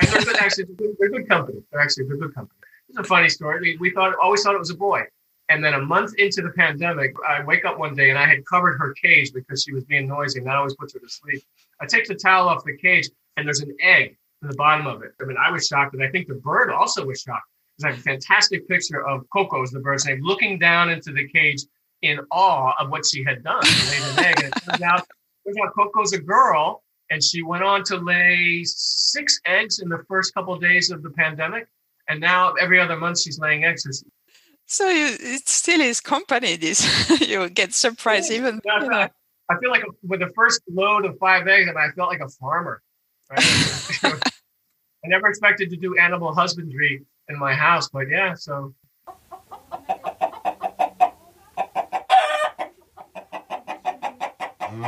And 0.00 0.08
they're 0.10 0.22
good, 0.22 0.36
actually 0.36 0.64
they're 0.98 1.08
good 1.10 1.28
company. 1.28 1.62
They're 1.70 1.80
actually 1.80 2.04
they're 2.06 2.16
good 2.16 2.34
company. 2.34 2.58
It's 2.88 2.98
a 2.98 3.04
funny 3.04 3.28
story. 3.28 3.60
We, 3.60 3.76
we 3.78 3.90
thought 3.90 4.14
always 4.22 4.42
thought 4.42 4.54
it 4.54 4.58
was 4.58 4.70
a 4.70 4.76
boy. 4.76 5.02
And 5.48 5.64
then 5.64 5.74
a 5.74 5.80
month 5.80 6.12
into 6.18 6.42
the 6.42 6.50
pandemic, 6.50 7.14
I 7.26 7.42
wake 7.44 7.64
up 7.64 7.78
one 7.78 7.94
day 7.94 8.10
and 8.10 8.18
I 8.18 8.26
had 8.26 8.44
covered 8.46 8.78
her 8.78 8.92
cage 8.94 9.32
because 9.32 9.62
she 9.62 9.72
was 9.72 9.84
being 9.84 10.08
noisy, 10.08 10.38
and 10.38 10.48
that 10.48 10.56
always 10.56 10.74
puts 10.74 10.92
her 10.94 10.98
to 10.98 11.08
sleep. 11.08 11.42
I 11.80 11.86
take 11.86 12.06
the 12.06 12.16
towel 12.16 12.48
off 12.48 12.64
the 12.64 12.76
cage, 12.76 13.08
and 13.36 13.46
there's 13.46 13.60
an 13.60 13.76
egg 13.80 14.16
in 14.42 14.48
the 14.48 14.56
bottom 14.56 14.86
of 14.86 15.02
it. 15.02 15.12
I 15.20 15.24
mean, 15.24 15.36
I 15.36 15.50
was 15.52 15.66
shocked, 15.66 15.94
and 15.94 16.02
I 16.02 16.08
think 16.08 16.26
the 16.26 16.34
bird 16.34 16.70
also 16.70 17.06
was 17.06 17.20
shocked. 17.20 17.46
There's 17.78 17.96
a 17.96 18.00
fantastic 18.00 18.66
picture 18.68 19.06
of 19.06 19.24
Coco, 19.32 19.62
is 19.62 19.70
the 19.70 19.80
bird's 19.80 20.06
name, 20.06 20.20
looking 20.22 20.58
down 20.58 20.90
into 20.90 21.12
the 21.12 21.28
cage 21.28 21.62
in 22.06 22.20
awe 22.30 22.72
of 22.78 22.90
what 22.90 23.04
she 23.06 23.24
had 23.24 23.42
done. 23.42 23.64
She 23.64 23.90
laid 23.90 24.12
an 24.12 24.18
egg, 24.24 24.38
and 24.38 24.46
it 24.46 24.62
turns 24.62 24.82
out, 24.82 25.06
turns 25.44 25.56
out 25.62 25.74
Coco's 25.74 26.12
a 26.12 26.18
girl, 26.18 26.82
and 27.10 27.22
she 27.22 27.42
went 27.42 27.62
on 27.62 27.84
to 27.84 27.96
lay 27.96 28.62
six 28.64 29.40
eggs 29.46 29.78
in 29.78 29.88
the 29.88 30.02
first 30.08 30.34
couple 30.34 30.54
of 30.54 30.60
days 30.60 30.90
of 30.90 31.02
the 31.02 31.10
pandemic, 31.10 31.66
and 32.08 32.20
now 32.20 32.52
every 32.54 32.80
other 32.80 32.96
month 32.96 33.20
she's 33.20 33.38
laying 33.38 33.64
eggs. 33.64 34.04
So 34.66 34.88
you, 34.88 35.16
it 35.20 35.48
still 35.48 35.80
is 35.80 36.00
company. 36.00 36.56
This 36.56 37.20
you 37.20 37.48
get 37.50 37.72
surprised 37.72 38.30
yeah, 38.30 38.38
even. 38.38 38.60
You 38.64 38.88
know. 38.88 39.08
I 39.48 39.58
feel 39.60 39.70
like 39.70 39.84
with 40.02 40.20
the 40.20 40.32
first 40.34 40.60
load 40.68 41.04
of 41.04 41.16
five 41.18 41.46
eggs, 41.46 41.68
and 41.68 41.78
I 41.78 41.90
felt 41.90 42.08
like 42.08 42.20
a 42.20 42.28
farmer. 42.28 42.82
Right? 43.30 43.40
I 44.02 45.08
never 45.08 45.28
expected 45.28 45.70
to 45.70 45.76
do 45.76 45.96
animal 45.98 46.34
husbandry 46.34 47.04
in 47.28 47.38
my 47.38 47.54
house, 47.54 47.88
but 47.88 48.08
yeah, 48.08 48.34
so 48.34 48.74
For 54.76 54.84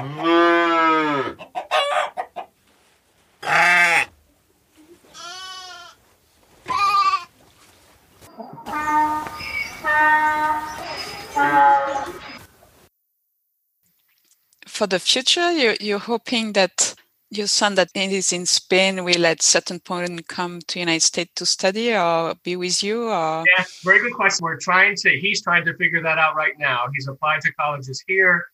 the 14.87 14.99
future, 14.99 15.53
you're, 15.53 15.75
you're 15.81 15.99
hoping 15.99 16.53
that 16.53 16.95
your 17.31 17.47
son 17.47 17.75
that 17.77 17.89
is 17.95 18.33
in 18.33 18.45
Spain 18.45 19.05
will 19.05 19.25
at 19.25 19.41
certain 19.41 19.81
point 19.81 20.29
come 20.29 20.61
to 20.69 20.79
United 20.79 21.01
States 21.01 21.33
to 21.37 21.47
study 21.47 21.97
or 21.97 22.35
be 22.43 22.57
with 22.57 22.83
you 22.83 23.05
or? 23.05 23.45
Yeah 23.57 23.65
very 23.85 24.01
good 24.01 24.13
question. 24.13 24.45
We're 24.45 24.59
trying 24.59 24.97
to 24.97 25.19
he's 25.19 25.43
trying 25.43 25.65
to 25.65 25.75
figure 25.79 26.03
that 26.03 26.19
out 26.19 26.37
right 26.37 26.59
now. 26.59 26.89
He's 26.95 27.09
applied 27.09 27.41
to 27.43 27.53
colleges 27.55 28.05
here 28.07 28.45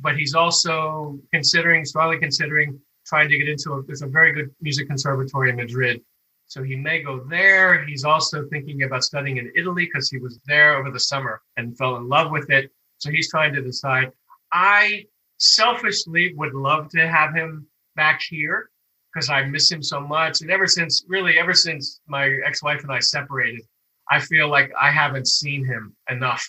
but 0.00 0.16
he's 0.16 0.34
also 0.34 1.18
considering, 1.32 1.84
strongly 1.84 2.18
considering 2.18 2.78
trying 3.06 3.28
to 3.28 3.38
get 3.38 3.48
into 3.48 3.72
a, 3.72 3.82
there's 3.84 4.02
a 4.02 4.06
very 4.06 4.32
good 4.32 4.50
music 4.60 4.88
conservatory 4.88 5.50
in 5.50 5.56
Madrid. 5.56 6.00
So 6.46 6.62
he 6.62 6.76
may 6.76 7.02
go 7.02 7.24
there. 7.28 7.84
He's 7.84 8.04
also 8.04 8.46
thinking 8.48 8.82
about 8.82 9.04
studying 9.04 9.38
in 9.38 9.52
Italy 9.56 9.86
because 9.86 10.10
he 10.10 10.18
was 10.18 10.38
there 10.46 10.76
over 10.76 10.90
the 10.90 11.00
summer 11.00 11.40
and 11.56 11.76
fell 11.76 11.96
in 11.96 12.08
love 12.08 12.30
with 12.30 12.50
it. 12.50 12.70
So 12.98 13.10
he's 13.10 13.30
trying 13.30 13.52
to 13.54 13.62
decide. 13.62 14.12
I 14.52 15.06
selfishly 15.38 16.34
would 16.34 16.54
love 16.54 16.88
to 16.90 17.08
have 17.08 17.34
him 17.34 17.66
back 17.96 18.20
here 18.28 18.70
because 19.12 19.28
I 19.28 19.44
miss 19.44 19.70
him 19.70 19.82
so 19.82 20.00
much. 20.00 20.40
And 20.40 20.50
ever 20.50 20.66
since, 20.66 21.04
really, 21.08 21.38
ever 21.38 21.54
since 21.54 22.00
my 22.06 22.38
ex 22.44 22.62
wife 22.62 22.82
and 22.82 22.92
I 22.92 23.00
separated, 23.00 23.62
I 24.10 24.20
feel 24.20 24.48
like 24.48 24.70
I 24.80 24.90
haven't 24.90 25.26
seen 25.26 25.64
him 25.64 25.96
enough 26.10 26.48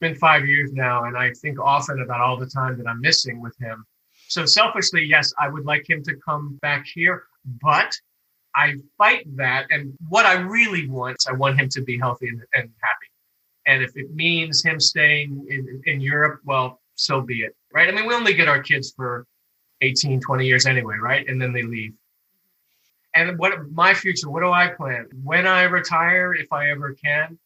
been 0.00 0.14
five 0.14 0.46
years 0.46 0.72
now, 0.72 1.04
and 1.04 1.16
I 1.16 1.32
think 1.32 1.58
often 1.58 2.02
about 2.02 2.20
all 2.20 2.36
the 2.36 2.46
time 2.46 2.76
that 2.78 2.86
I'm 2.86 3.00
missing 3.00 3.40
with 3.40 3.56
him. 3.58 3.84
So 4.28 4.44
selfishly, 4.44 5.04
yes, 5.04 5.32
I 5.38 5.48
would 5.48 5.64
like 5.64 5.88
him 5.88 6.02
to 6.04 6.16
come 6.16 6.58
back 6.62 6.86
here, 6.86 7.24
but 7.62 7.94
I 8.54 8.74
fight 8.98 9.24
that. 9.36 9.66
And 9.70 9.94
what 10.08 10.26
I 10.26 10.34
really 10.34 10.88
want, 10.88 11.18
I 11.28 11.32
want 11.32 11.60
him 11.60 11.68
to 11.70 11.82
be 11.82 11.98
healthy 11.98 12.28
and, 12.28 12.42
and 12.54 12.70
happy. 12.82 13.06
And 13.66 13.82
if 13.82 13.96
it 13.96 14.14
means 14.14 14.64
him 14.64 14.80
staying 14.80 15.46
in, 15.48 15.82
in 15.86 16.00
Europe, 16.00 16.40
well, 16.44 16.80
so 16.94 17.20
be 17.20 17.40
it. 17.40 17.54
Right. 17.72 17.88
I 17.88 17.92
mean, 17.92 18.06
we 18.06 18.14
only 18.14 18.34
get 18.34 18.48
our 18.48 18.62
kids 18.62 18.92
for 18.96 19.26
18, 19.82 20.20
20 20.20 20.46
years 20.46 20.66
anyway, 20.66 20.96
right? 20.96 21.28
And 21.28 21.40
then 21.40 21.52
they 21.52 21.62
leave. 21.62 21.92
And 23.14 23.38
what 23.38 23.70
my 23.70 23.94
future, 23.94 24.30
what 24.30 24.40
do 24.40 24.50
I 24.50 24.68
plan? 24.68 25.08
When 25.22 25.46
I 25.46 25.62
retire, 25.62 26.34
if 26.34 26.52
I 26.52 26.70
ever 26.70 26.94
can, 26.94 27.38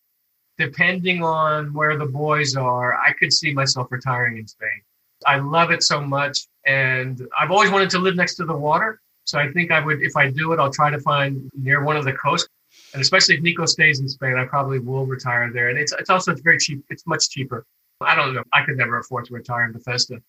depending 0.61 1.23
on 1.23 1.73
where 1.73 1.96
the 1.96 2.07
boys 2.07 2.55
are, 2.57 2.94
I 2.94 3.12
could 3.12 3.33
see 3.33 3.53
myself 3.53 3.90
retiring 3.90 4.37
in 4.38 4.46
Spain. 4.46 4.83
I 5.27 5.38
love 5.38 5.70
it 5.70 5.83
so 5.83 6.01
much. 6.01 6.46
And 6.66 7.27
I've 7.38 7.51
always 7.51 7.70
wanted 7.70 7.90
to 7.90 7.99
live 7.99 8.16
next 8.16 8.37
to 8.37 8.44
the 8.44 8.57
water. 8.57 9.01
So 9.25 9.38
I 9.38 9.51
think 9.53 9.70
I 9.70 9.85
would, 9.85 10.03
if 10.03 10.16
I 10.16 10.31
do 10.31 10.53
it, 10.53 10.59
I'll 10.59 10.73
try 10.73 10.90
to 10.90 11.01
find 11.01 11.51
near 11.55 11.83
one 11.83 11.96
of 11.96 12.05
the 12.05 12.12
coasts. 12.12 12.49
And 12.92 13.03
especially 13.03 13.37
if 13.37 13.42
Nico 13.42 13.66
stays 13.66 14.01
in 14.01 14.09
Spain, 14.09 14.37
I 14.37 14.44
probably 14.44 14.79
will 14.79 15.07
retire 15.07 15.51
there. 15.53 15.68
And 15.68 15.79
it's, 15.79 15.92
it's 15.92 16.11
also 16.11 16.35
very 16.35 16.59
cheap. 16.59 16.85
It's 16.90 17.07
much 17.07 17.29
cheaper. 17.31 17.64
I 18.01 18.14
don't 18.14 18.35
know. 18.35 18.44
I 18.53 18.64
could 18.64 18.77
never 18.77 18.99
afford 18.99 19.27
to 19.27 19.35
retire 19.35 19.64
in 19.64 19.73
Bethesda. 19.73 20.20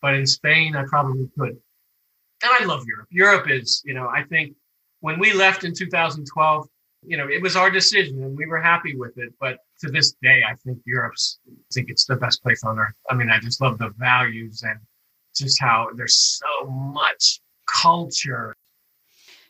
But 0.00 0.14
in 0.14 0.26
Spain, 0.26 0.76
I 0.76 0.84
probably 0.84 1.28
could. 1.38 1.58
And 2.42 2.52
I 2.58 2.64
love 2.64 2.86
Europe. 2.86 3.08
Europe 3.10 3.50
is, 3.50 3.82
you 3.84 3.94
know, 3.94 4.08
I 4.08 4.22
think 4.24 4.54
when 5.00 5.18
we 5.18 5.32
left 5.32 5.64
in 5.64 5.74
2012, 5.74 6.66
you 7.06 7.16
know, 7.16 7.28
it 7.28 7.42
was 7.42 7.56
our 7.56 7.70
decision 7.70 8.22
and 8.22 8.36
we 8.36 8.46
were 8.46 8.60
happy 8.60 8.96
with 8.96 9.18
it. 9.18 9.32
But 9.40 9.58
to 9.80 9.90
this 9.90 10.14
day, 10.22 10.42
I 10.48 10.54
think 10.56 10.78
Europe's, 10.84 11.38
I 11.48 11.52
think 11.72 11.90
it's 11.90 12.06
the 12.06 12.16
best 12.16 12.42
place 12.42 12.64
on 12.64 12.78
earth. 12.78 12.94
I 13.08 13.14
mean, 13.14 13.30
I 13.30 13.38
just 13.40 13.60
love 13.60 13.78
the 13.78 13.90
values 13.98 14.62
and 14.62 14.78
just 15.34 15.60
how 15.60 15.88
there's 15.96 16.40
so 16.40 16.68
much 16.68 17.40
culture. 17.82 18.56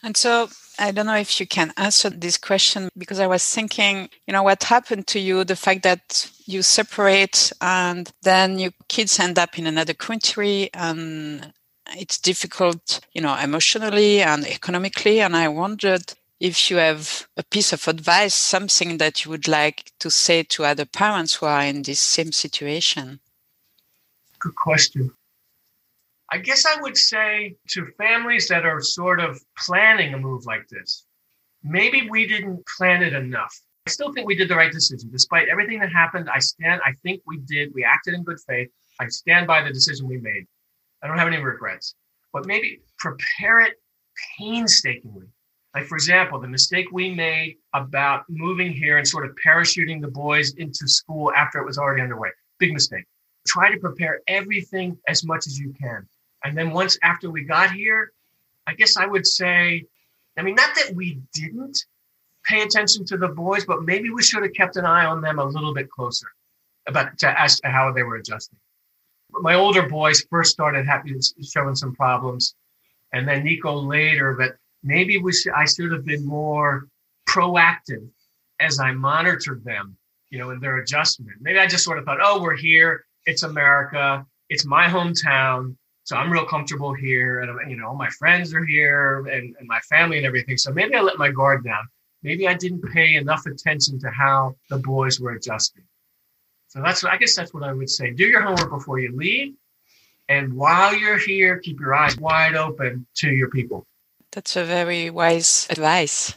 And 0.02 0.16
so 0.16 0.48
I 0.78 0.92
don't 0.92 1.06
know 1.06 1.16
if 1.16 1.40
you 1.40 1.46
can 1.46 1.72
answer 1.76 2.08
this 2.08 2.38
question 2.38 2.88
because 2.96 3.20
I 3.20 3.26
was 3.26 3.44
thinking, 3.44 4.08
you 4.26 4.32
know, 4.32 4.42
what 4.42 4.64
happened 4.64 5.06
to 5.08 5.20
you, 5.20 5.44
the 5.44 5.56
fact 5.56 5.82
that 5.82 6.30
you 6.46 6.62
separate 6.62 7.52
and 7.60 8.10
then 8.22 8.58
your 8.58 8.70
kids 8.88 9.20
end 9.20 9.38
up 9.38 9.58
in 9.58 9.66
another 9.66 9.92
country 9.92 10.70
and 10.72 11.52
it's 11.96 12.18
difficult, 12.18 13.00
you 13.12 13.20
know, 13.20 13.36
emotionally 13.36 14.22
and 14.22 14.46
economically. 14.46 15.20
And 15.20 15.36
I 15.36 15.48
wondered 15.48 16.14
if 16.40 16.70
you 16.70 16.78
have 16.78 17.28
a 17.36 17.42
piece 17.42 17.72
of 17.72 17.86
advice, 17.86 18.34
something 18.34 18.96
that 18.96 19.24
you 19.24 19.30
would 19.30 19.46
like 19.46 19.92
to 20.00 20.10
say 20.10 20.42
to 20.42 20.64
other 20.64 20.86
parents 20.86 21.34
who 21.34 21.46
are 21.46 21.62
in 21.62 21.82
this 21.82 22.00
same 22.00 22.32
situation. 22.32 23.20
Good 24.38 24.54
question. 24.54 25.12
I 26.32 26.38
guess 26.38 26.64
I 26.64 26.80
would 26.80 26.96
say 26.96 27.56
to 27.70 27.86
families 27.98 28.48
that 28.48 28.64
are 28.64 28.80
sort 28.80 29.20
of 29.20 29.38
planning 29.58 30.14
a 30.14 30.18
move 30.18 30.46
like 30.46 30.66
this, 30.68 31.04
maybe 31.62 32.08
we 32.08 32.26
didn't 32.26 32.64
plan 32.78 33.02
it 33.02 33.12
enough. 33.12 33.54
I 33.86 33.90
still 33.90 34.12
think 34.12 34.26
we 34.26 34.36
did 34.36 34.48
the 34.48 34.56
right 34.56 34.72
decision. 34.72 35.10
Despite 35.12 35.48
everything 35.48 35.80
that 35.80 35.92
happened, 35.92 36.30
I 36.32 36.38
stand, 36.38 36.80
I 36.84 36.92
think 37.02 37.20
we 37.26 37.38
did. 37.38 37.74
We 37.74 37.84
acted 37.84 38.14
in 38.14 38.22
good 38.22 38.38
faith. 38.48 38.70
I 38.98 39.08
stand 39.08 39.46
by 39.46 39.62
the 39.62 39.72
decision 39.72 40.06
we 40.06 40.18
made. 40.18 40.46
I 41.02 41.06
don't 41.06 41.18
have 41.18 41.28
any 41.28 41.42
regrets. 41.42 41.94
But 42.32 42.46
maybe 42.46 42.80
prepare 42.98 43.60
it 43.60 43.74
painstakingly. 44.38 45.26
Like, 45.74 45.86
for 45.86 45.94
example, 45.94 46.40
the 46.40 46.48
mistake 46.48 46.88
we 46.90 47.14
made 47.14 47.56
about 47.74 48.24
moving 48.28 48.72
here 48.72 48.98
and 48.98 49.06
sort 49.06 49.24
of 49.24 49.36
parachuting 49.44 50.00
the 50.00 50.08
boys 50.08 50.54
into 50.54 50.88
school 50.88 51.32
after 51.36 51.58
it 51.58 51.66
was 51.66 51.78
already 51.78 52.02
underway. 52.02 52.30
Big 52.58 52.72
mistake. 52.72 53.04
Try 53.46 53.70
to 53.72 53.78
prepare 53.78 54.20
everything 54.26 54.98
as 55.06 55.24
much 55.24 55.46
as 55.46 55.58
you 55.58 55.72
can. 55.80 56.06
And 56.44 56.56
then 56.56 56.70
once 56.70 56.98
after 57.02 57.30
we 57.30 57.44
got 57.44 57.70
here, 57.70 58.12
I 58.66 58.74
guess 58.74 58.96
I 58.96 59.06
would 59.06 59.26
say, 59.26 59.84
I 60.36 60.42
mean, 60.42 60.54
not 60.54 60.74
that 60.74 60.94
we 60.94 61.20
didn't 61.34 61.84
pay 62.44 62.62
attention 62.62 63.04
to 63.06 63.16
the 63.16 63.28
boys, 63.28 63.64
but 63.64 63.82
maybe 63.84 64.10
we 64.10 64.22
should 64.22 64.42
have 64.42 64.52
kept 64.54 64.76
an 64.76 64.84
eye 64.84 65.04
on 65.04 65.20
them 65.20 65.38
a 65.38 65.44
little 65.44 65.74
bit 65.74 65.90
closer 65.90 66.26
about 66.88 67.16
to, 67.18 67.40
as 67.40 67.60
to 67.60 67.68
how 67.68 67.92
they 67.92 68.02
were 68.02 68.16
adjusting. 68.16 68.58
My 69.32 69.54
older 69.54 69.88
boys 69.88 70.24
first 70.30 70.50
started 70.50 70.86
having 70.86 71.20
showing 71.42 71.76
some 71.76 71.94
problems, 71.94 72.54
and 73.12 73.28
then 73.28 73.44
Nico 73.44 73.74
later. 73.74 74.34
But 74.34 74.56
maybe 74.82 75.18
we 75.18 75.32
should, 75.32 75.52
I 75.52 75.64
should 75.66 75.92
have 75.92 76.04
been 76.04 76.26
more 76.26 76.88
proactive 77.28 78.08
as 78.60 78.78
I 78.80 78.92
monitored 78.92 79.64
them, 79.64 79.96
you 80.30 80.38
know, 80.38 80.50
in 80.50 80.60
their 80.60 80.78
adjustment. 80.78 81.36
Maybe 81.40 81.58
I 81.58 81.66
just 81.66 81.84
sort 81.84 81.98
of 81.98 82.04
thought, 82.04 82.18
oh, 82.22 82.40
we're 82.42 82.56
here. 82.56 83.04
It's 83.26 83.42
America. 83.42 84.26
It's 84.48 84.64
my 84.64 84.86
hometown. 84.86 85.76
So 86.04 86.16
I'm 86.16 86.30
real 86.30 86.44
comfortable 86.46 86.92
here, 86.92 87.40
and 87.40 87.70
you 87.70 87.76
know, 87.76 87.88
all 87.88 87.94
my 87.94 88.08
friends 88.10 88.52
are 88.52 88.64
here, 88.64 89.26
and, 89.28 89.54
and 89.58 89.68
my 89.68 89.78
family 89.80 90.16
and 90.16 90.26
everything. 90.26 90.56
So 90.56 90.72
maybe 90.72 90.94
I 90.96 91.02
let 91.02 91.18
my 91.18 91.30
guard 91.30 91.62
down. 91.62 91.86
Maybe 92.22 92.48
I 92.48 92.54
didn't 92.54 92.82
pay 92.92 93.14
enough 93.14 93.46
attention 93.46 94.00
to 94.00 94.10
how 94.10 94.56
the 94.70 94.78
boys 94.78 95.20
were 95.20 95.32
adjusting. 95.32 95.84
So 96.68 96.82
that's 96.82 97.04
I 97.04 97.16
guess 97.16 97.36
that's 97.36 97.54
what 97.54 97.62
I 97.62 97.72
would 97.72 97.90
say. 97.90 98.10
Do 98.10 98.24
your 98.24 98.40
homework 98.40 98.70
before 98.70 98.98
you 98.98 99.14
leave, 99.16 99.54
and 100.28 100.54
while 100.54 100.94
you're 100.94 101.18
here, 101.18 101.58
keep 101.58 101.78
your 101.78 101.94
eyes 101.94 102.16
wide 102.16 102.56
open 102.56 103.06
to 103.16 103.30
your 103.30 103.50
people. 103.50 103.86
That's 104.32 104.56
a 104.56 104.64
very 104.64 105.10
wise 105.10 105.66
advice. 105.70 106.34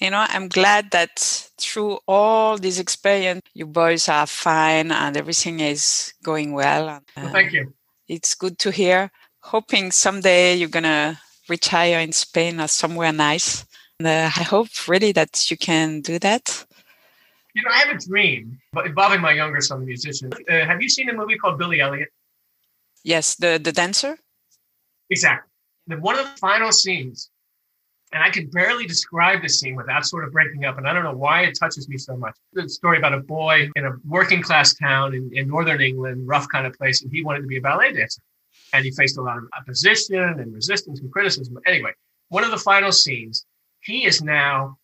You 0.00 0.10
know 0.10 0.26
i'm 0.28 0.48
glad 0.48 0.90
that 0.90 1.18
through 1.58 1.98
all 2.06 2.58
this 2.58 2.78
experience 2.78 3.40
you 3.54 3.64
boys 3.64 4.08
are 4.08 4.26
fine 4.26 4.90
and 4.90 5.16
everything 5.16 5.60
is 5.60 6.12
going 6.22 6.52
well, 6.52 6.88
uh, 6.88 7.00
well 7.16 7.32
thank 7.32 7.52
you. 7.52 7.72
it's 8.08 8.34
good 8.34 8.58
to 8.58 8.70
hear. 8.70 9.10
Hoping 9.40 9.92
someday 9.92 10.56
you're 10.56 10.68
gonna 10.68 11.20
retire 11.48 12.00
in 12.00 12.12
spain 12.12 12.60
or 12.60 12.68
somewhere 12.68 13.12
nice. 13.12 13.64
And, 14.00 14.08
uh, 14.08 14.30
i 14.36 14.42
hope 14.42 14.68
really 14.88 15.12
that 15.12 15.50
you 15.50 15.56
can 15.56 16.00
do 16.00 16.18
that. 16.18 16.66
You 17.54 17.62
know 17.62 17.70
i 17.70 17.78
have 17.78 17.96
a 17.96 17.98
dream 17.98 18.58
involving 18.84 19.20
my 19.20 19.32
younger 19.32 19.60
son 19.60 19.80
the 19.80 19.86
musician. 19.86 20.32
Uh, 20.50 20.66
have 20.66 20.82
you 20.82 20.88
seen 20.88 21.08
a 21.08 21.14
movie 21.14 21.38
called 21.38 21.56
billy 21.56 21.80
elliot? 21.80 22.08
Yes 23.04 23.36
the 23.36 23.60
the 23.62 23.72
dancer 23.72 24.18
exactly 25.10 25.50
Then 25.86 26.00
one 26.00 26.18
of 26.18 26.24
the 26.24 26.36
final 26.38 26.72
scenes 26.72 27.30
and 28.14 28.22
I 28.22 28.30
can 28.30 28.46
barely 28.46 28.86
describe 28.86 29.42
the 29.42 29.48
scene 29.48 29.74
without 29.74 30.06
sort 30.06 30.24
of 30.24 30.32
breaking 30.32 30.64
up. 30.64 30.78
And 30.78 30.88
I 30.88 30.92
don't 30.92 31.02
know 31.02 31.16
why 31.16 31.42
it 31.42 31.58
touches 31.58 31.88
me 31.88 31.98
so 31.98 32.16
much. 32.16 32.36
The 32.52 32.68
story 32.68 32.96
about 32.96 33.12
a 33.12 33.18
boy 33.18 33.70
in 33.74 33.84
a 33.84 33.96
working 34.06 34.40
class 34.40 34.72
town 34.74 35.14
in, 35.14 35.30
in 35.34 35.48
northern 35.48 35.80
England, 35.80 36.28
rough 36.28 36.46
kind 36.48 36.64
of 36.64 36.74
place, 36.74 37.02
and 37.02 37.10
he 37.10 37.24
wanted 37.24 37.40
to 37.40 37.48
be 37.48 37.56
a 37.56 37.60
ballet 37.60 37.92
dancer. 37.92 38.22
And 38.72 38.84
he 38.84 38.92
faced 38.92 39.18
a 39.18 39.22
lot 39.22 39.38
of 39.38 39.44
opposition 39.58 40.22
and 40.22 40.54
resistance 40.54 41.00
and 41.00 41.10
criticism. 41.10 41.58
Anyway, 41.66 41.90
one 42.28 42.44
of 42.44 42.52
the 42.52 42.56
final 42.56 42.92
scenes, 42.92 43.46
he 43.80 44.04
is 44.04 44.22
now 44.22 44.78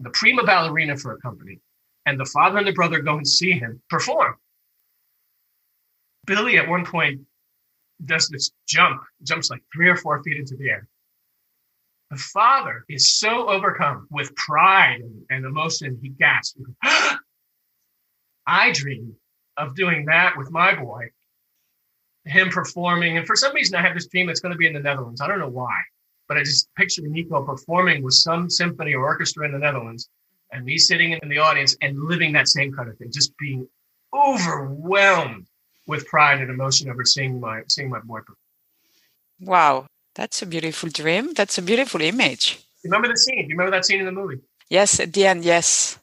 the 0.00 0.10
prima 0.10 0.42
ballerina 0.42 0.96
for 0.96 1.12
a 1.12 1.20
company, 1.20 1.60
and 2.06 2.18
the 2.18 2.24
father 2.24 2.58
and 2.58 2.66
the 2.66 2.72
brother 2.72 2.98
go 2.98 3.16
and 3.16 3.28
see 3.28 3.52
him 3.52 3.80
perform. 3.88 4.34
Billy 6.26 6.58
at 6.58 6.68
one 6.68 6.84
point 6.84 7.20
does 8.04 8.28
this 8.28 8.50
jump, 8.66 9.02
jumps 9.22 9.50
like 9.50 9.62
three 9.72 9.88
or 9.88 9.96
four 9.96 10.22
feet 10.22 10.38
into 10.38 10.56
the 10.56 10.70
air 10.70 10.88
the 12.12 12.18
father 12.18 12.84
is 12.90 13.10
so 13.10 13.48
overcome 13.48 14.06
with 14.10 14.36
pride 14.36 15.00
and, 15.00 15.24
and 15.30 15.46
emotion, 15.46 15.98
he 16.02 16.10
gasps. 16.10 16.60
I 18.46 18.70
dream 18.72 19.16
of 19.56 19.74
doing 19.74 20.04
that 20.06 20.36
with 20.36 20.50
my 20.50 20.74
boy, 20.74 21.08
him 22.26 22.50
performing. 22.50 23.16
And 23.16 23.26
for 23.26 23.34
some 23.34 23.54
reason, 23.54 23.76
I 23.76 23.80
have 23.80 23.94
this 23.94 24.08
dream 24.08 24.28
it's 24.28 24.40
going 24.40 24.52
to 24.52 24.58
be 24.58 24.66
in 24.66 24.74
the 24.74 24.80
Netherlands. 24.80 25.22
I 25.22 25.26
don't 25.26 25.38
know 25.38 25.48
why, 25.48 25.74
but 26.28 26.36
I 26.36 26.42
just 26.42 26.68
picture 26.74 27.00
Nico 27.00 27.42
performing 27.44 28.02
with 28.02 28.14
some 28.14 28.50
symphony 28.50 28.92
or 28.92 29.06
orchestra 29.06 29.46
in 29.46 29.52
the 29.52 29.58
Netherlands 29.58 30.10
and 30.52 30.66
me 30.66 30.76
sitting 30.76 31.12
in 31.12 31.28
the 31.30 31.38
audience 31.38 31.74
and 31.80 31.98
living 31.98 32.32
that 32.32 32.46
same 32.46 32.74
kind 32.74 32.90
of 32.90 32.98
thing, 32.98 33.10
just 33.10 33.34
being 33.38 33.66
overwhelmed 34.12 35.46
with 35.86 36.06
pride 36.06 36.40
and 36.40 36.50
emotion 36.50 36.90
over 36.90 37.04
seeing 37.04 37.40
my 37.40 37.62
seeing 37.68 37.90
my 37.90 38.00
boy 38.00 38.20
perform. 38.20 38.36
Wow, 39.40 39.86
that's 40.14 40.42
a 40.42 40.46
beautiful 40.46 40.88
dream. 40.88 41.34
That's 41.34 41.58
a 41.58 41.62
beautiful 41.62 42.00
image. 42.00 42.60
Remember 42.84 43.08
the 43.08 43.16
scene? 43.16 43.36
Do 43.36 43.42
you 43.42 43.48
remember 43.56 43.72
that 43.72 43.84
scene 43.84 44.00
in 44.00 44.06
the 44.06 44.12
movie? 44.12 44.40
Yes, 44.68 45.00
at 45.00 45.12
the 45.12 45.26
end, 45.26 45.44
yes. 45.44 45.98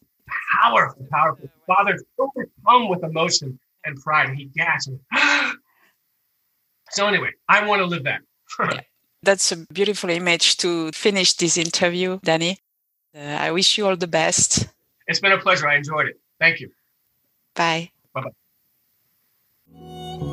Powerful, 0.61 1.07
powerful. 1.11 1.49
Father's 1.65 2.03
overcome 2.17 2.89
with 2.89 3.03
emotion 3.03 3.59
and 3.85 3.99
pride, 4.01 4.35
he 4.35 4.45
gasps. 4.45 4.91
so 6.91 7.07
anyway, 7.07 7.31
I 7.47 7.65
want 7.65 7.79
to 7.79 7.85
live 7.85 8.03
that. 8.03 8.21
yeah. 8.59 8.81
That's 9.23 9.51
a 9.51 9.57
beautiful 9.57 10.09
image 10.09 10.57
to 10.57 10.91
finish 10.91 11.33
this 11.33 11.57
interview, 11.57 12.19
Danny. 12.23 12.57
Uh, 13.15 13.19
I 13.19 13.51
wish 13.51 13.77
you 13.77 13.87
all 13.87 13.97
the 13.97 14.07
best. 14.07 14.67
It's 15.07 15.19
been 15.19 15.31
a 15.31 15.37
pleasure. 15.37 15.67
I 15.67 15.75
enjoyed 15.75 16.07
it. 16.07 16.19
Thank 16.39 16.59
you. 16.59 16.71
Bye. 17.55 17.91
Bye 18.13 18.21
bye. 18.21 18.29
Música 19.71 20.28